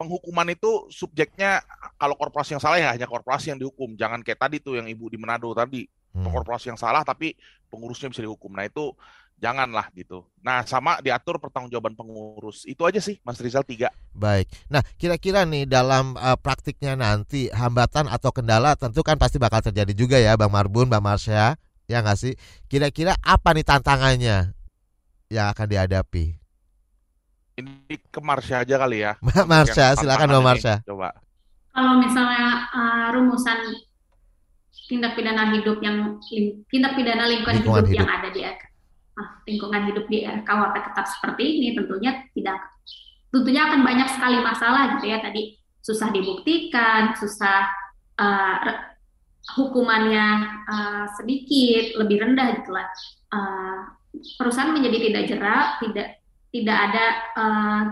[0.00, 1.60] penghukuman itu subjeknya
[2.00, 5.12] kalau korporasi yang salah ya hanya korporasi yang dihukum jangan kayak tadi tuh yang ibu
[5.12, 6.24] di Manado tadi hmm.
[6.32, 7.36] korporasi yang salah tapi
[7.68, 8.96] pengurusnya bisa dihukum nah itu
[9.38, 10.26] janganlah gitu.
[10.42, 12.66] Nah, sama diatur pertanggungjawaban pengurus.
[12.66, 13.94] Itu aja sih, Mas Rizal tiga.
[14.12, 14.50] Baik.
[14.66, 19.94] Nah, kira-kira nih dalam uh, praktiknya nanti hambatan atau kendala tentu kan pasti bakal terjadi
[19.94, 21.54] juga ya, Bang Marbun, Bang Marsha,
[21.86, 22.34] ya nggak sih?
[22.66, 24.52] Kira-kira apa nih tantangannya
[25.30, 26.34] yang akan dihadapi?
[27.58, 29.18] Ini ke Marsha aja kali ya.
[29.22, 30.82] Mbak Marsha, silakan Bang Marsha.
[30.82, 31.14] Coba.
[31.70, 33.86] Kalau misalnya uh, rumusan
[34.88, 36.18] tindak pidana hidup yang
[36.72, 38.42] tindak pidana lingkungan, lingkungan hidup, hidup yang ada di
[39.46, 42.58] lingkungan hidup di RKUHP tetap seperti ini tentunya tidak
[43.28, 45.58] tentunya akan banyak sekali masalah gitu ya tadi
[45.88, 47.64] susah dibuktikan, susah
[48.20, 48.56] uh,
[49.56, 50.26] hukumannya
[50.68, 52.86] uh, sedikit, lebih rendah gitu lah.
[53.32, 53.80] Uh,
[54.36, 56.08] perusahaan menjadi tidak jerak, tidak
[56.52, 57.04] tidak ada
[57.40, 57.84] uh,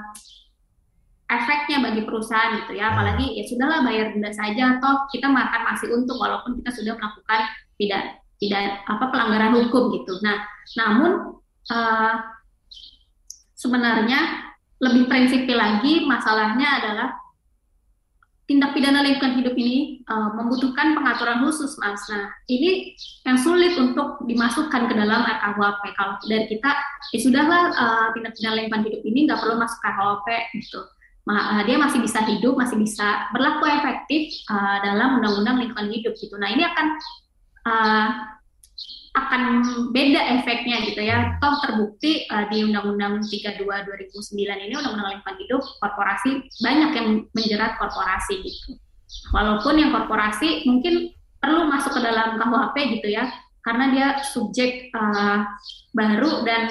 [1.32, 2.92] efeknya bagi perusahaan gitu ya.
[2.92, 7.40] Apalagi ya sudahlah bayar denda saja, toh kita makan masih untung walaupun kita sudah melakukan
[7.80, 10.20] tidak tidak apa pelanggaran hukum gitu.
[10.20, 10.44] Nah,
[10.76, 11.40] namun
[11.72, 12.14] uh,
[13.56, 17.08] sebenarnya lebih prinsipil lagi masalahnya adalah
[18.46, 22.06] tindak pidana lingkungan hidup ini uh, membutuhkan pengaturan khusus, Mas.
[22.06, 22.94] Nah, ini
[23.26, 25.82] yang sulit untuk dimasukkan ke dalam RKUHP.
[25.98, 26.70] Kalau dari kita,
[27.10, 30.80] ya sudahlah uh, tindak pidana lingkungan hidup ini nggak perlu masuk ke gitu.
[31.66, 36.38] Dia masih bisa hidup, masih bisa berlaku efektif uh, dalam undang-undang lingkungan hidup gitu.
[36.38, 36.86] Nah, ini akan
[37.66, 38.08] uh,
[39.16, 39.42] akan
[39.96, 41.40] beda efeknya gitu ya.
[41.40, 47.80] Toh terbukti uh, di Undang-Undang 32 2009 ini Undang-Undang Lingkungan Hidup korporasi banyak yang menjerat
[47.80, 48.76] korporasi gitu.
[49.32, 53.30] Walaupun yang korporasi mungkin perlu masuk ke dalam KUHP gitu ya,
[53.64, 55.48] karena dia subjek uh,
[55.96, 56.68] baru dan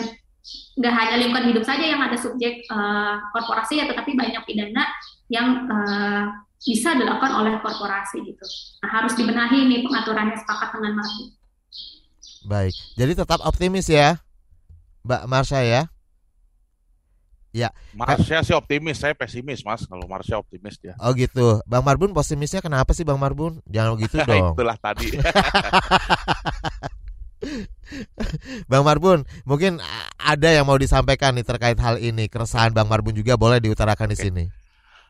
[0.77, 4.85] nggak hanya lingkungan hidup saja yang ada subjek uh, korporasi ya, tetapi banyak pidana
[5.33, 8.45] yang uh, bisa dilakukan oleh korporasi gitu.
[8.81, 11.25] Nah, harus dibenahi nih pengaturannya sepakat dengan Mardi.
[12.45, 14.17] Baik, jadi tetap optimis ya,
[15.05, 15.89] Mbak Marsha ya.
[17.55, 17.71] Ya.
[17.95, 19.87] Marsha sih optimis, saya pesimis mas.
[19.87, 20.91] Kalau Marsha optimis dia.
[20.99, 23.63] Oh gitu, Bang Marbun pesimisnya kenapa sih Bang Marbun?
[23.71, 24.59] Jangan gitu dong.
[24.59, 25.15] Itulah tadi.
[28.67, 29.79] Bang Marbun, mungkin
[30.19, 32.27] ada yang mau disampaikan nih terkait hal ini.
[32.27, 34.43] Keresahan Bang Marbun juga boleh diutarakan di sini.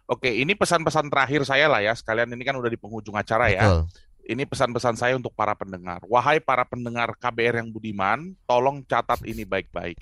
[0.06, 1.93] Oke, ini pesan-pesan terakhir saya lah ya.
[1.97, 3.66] Sekalian ini kan udah di penghujung acara ya.
[3.66, 3.82] Betul.
[4.26, 6.01] Ini pesan-pesan saya untuk para pendengar.
[6.10, 10.01] Wahai para pendengar KBR yang budiman, tolong catat ini baik-baik.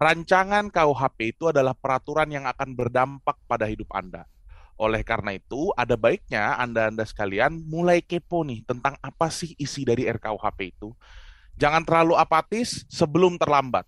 [0.00, 4.24] Rancangan KUHP itu adalah peraturan yang akan berdampak pada hidup Anda.
[4.74, 10.08] Oleh karena itu, ada baiknya Anda-Anda sekalian mulai kepo nih tentang apa sih isi dari
[10.08, 10.90] RKUHP itu.
[11.54, 13.86] Jangan terlalu apatis sebelum terlambat.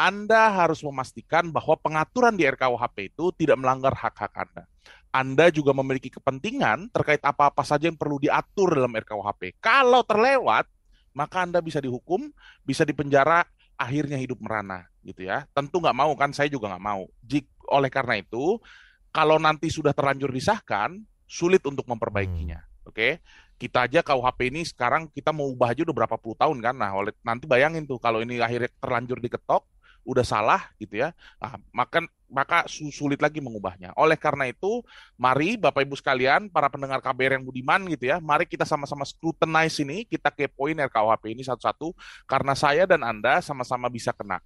[0.00, 4.64] Anda harus memastikan bahwa pengaturan di RKUHP itu tidak melanggar hak-hak Anda.
[5.12, 9.60] Anda juga memiliki kepentingan terkait apa-apa saja yang perlu diatur dalam RKUHP.
[9.60, 10.64] Kalau terlewat,
[11.12, 12.32] maka Anda bisa dihukum,
[12.64, 13.44] bisa dipenjara,
[13.76, 15.44] akhirnya hidup merana, gitu ya.
[15.52, 17.04] Tentu nggak mau kan, saya juga nggak mau.
[17.20, 18.56] Jik, oleh karena itu,
[19.12, 20.96] kalau nanti sudah terlanjur disahkan,
[21.28, 22.64] sulit untuk memperbaikinya.
[22.88, 23.20] Oke,
[23.60, 26.72] kita aja KUHP ini sekarang kita mau ubah aja udah berapa puluh tahun kan.
[26.72, 29.68] Nah, oleh nanti bayangin tuh kalau ini akhirnya terlanjur diketok,
[30.06, 33.90] udah salah gitu ya, nah, maka maka sulit lagi mengubahnya.
[33.98, 34.86] Oleh karena itu,
[35.18, 39.82] mari Bapak Ibu sekalian, para pendengar KBR yang budiman gitu ya, mari kita sama-sama scrutinize
[39.82, 41.90] ini, kita kepoin RKUHP ini satu-satu,
[42.30, 44.38] karena saya dan Anda sama-sama bisa kena.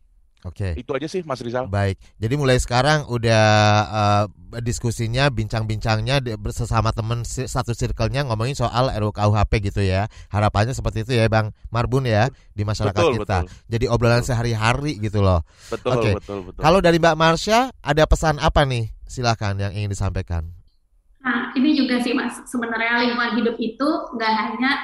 [0.45, 0.76] Oke.
[0.76, 1.72] Itu aja sih Mas Rizal.
[1.72, 1.97] Baik.
[2.20, 3.45] Jadi mulai sekarang udah
[3.88, 4.24] uh,
[4.61, 6.20] diskusinya, bincang-bincangnya
[6.53, 10.05] sesama teman satu circle-nya ngomongin soal RUKUHP gitu ya.
[10.28, 13.38] Harapannya seperti itu ya Bang Marbun ya di masyarakat betul, kita.
[13.49, 13.72] Betul.
[13.72, 15.40] Jadi obrolan sehari-hari gitu loh.
[15.72, 16.11] Betul, Oke.
[16.20, 16.61] betul, betul.
[16.61, 18.92] Kalau dari Mbak Marsha ada pesan apa nih?
[19.09, 20.45] Silakan yang ingin disampaikan.
[21.24, 24.76] Nah, ini juga sih Mas, sebenarnya lingkungan hidup itu nggak hanya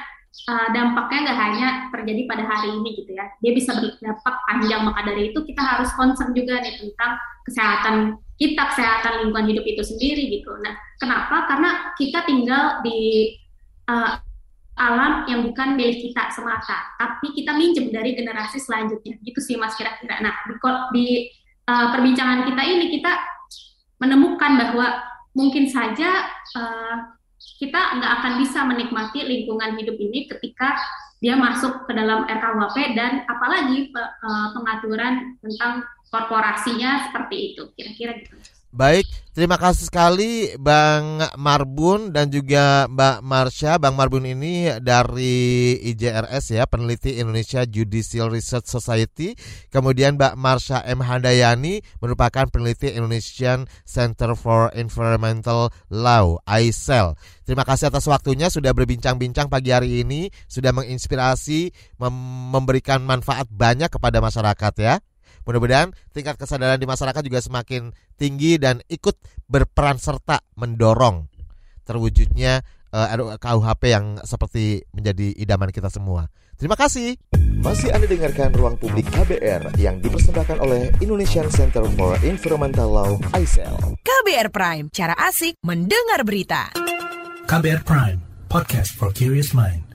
[0.47, 4.81] uh, dampaknya nggak hanya terjadi pada hari ini gitu ya, dia bisa berdampak panjang.
[4.87, 7.11] Maka dari itu kita harus concern juga nih tentang
[7.45, 7.95] kesehatan
[8.41, 10.51] kita, kesehatan lingkungan hidup itu sendiri gitu.
[10.65, 11.45] Nah, kenapa?
[11.45, 11.69] Karena
[11.99, 13.31] kita tinggal di
[13.85, 14.17] uh,
[14.81, 19.19] alam yang bukan milik kita semata, tapi kita minjem dari generasi selanjutnya.
[19.21, 20.17] Gitu sih Mas kira-kira.
[20.25, 20.57] Nah, di,
[20.95, 21.07] di
[21.69, 23.13] uh, perbincangan kita ini kita
[24.01, 24.87] menemukan bahwa
[25.37, 26.27] mungkin saja
[26.57, 26.95] uh,
[27.61, 30.77] kita nggak akan bisa menikmati lingkungan hidup ini ketika
[31.21, 38.35] dia masuk ke dalam RKUHP dan apalagi uh, pengaturan tentang korporasinya seperti itu kira-kira gitu.
[38.71, 39.03] Baik,
[39.35, 43.75] terima kasih sekali Bang Marbun dan juga Mbak Marsha.
[43.75, 49.35] Bang Marbun ini dari IJRS ya, peneliti Indonesia Judicial Research Society.
[49.67, 57.19] Kemudian Mbak Marsha M Handayani merupakan peneliti Indonesian Center for Environmental Law (ICEL).
[57.43, 62.15] Terima kasih atas waktunya sudah berbincang-bincang pagi hari ini, sudah menginspirasi, mem
[62.55, 65.03] memberikan manfaat banyak kepada masyarakat ya.
[65.43, 69.17] Mudah-mudahan tingkat kesadaran di masyarakat juga semakin tinggi dan ikut
[69.49, 71.27] berperan serta mendorong
[71.83, 72.61] terwujudnya
[72.93, 76.29] uh, KUHP yang seperti menjadi idaman kita semua.
[76.55, 77.17] Terima kasih.
[77.61, 83.97] Masih Anda dengarkan Ruang Publik KBR yang dipersembahkan oleh Indonesian Center for Environmental Law ICEL.
[84.05, 86.69] KBR Prime, cara asik mendengar berita.
[87.49, 89.90] KBR Prime, podcast for curious mind.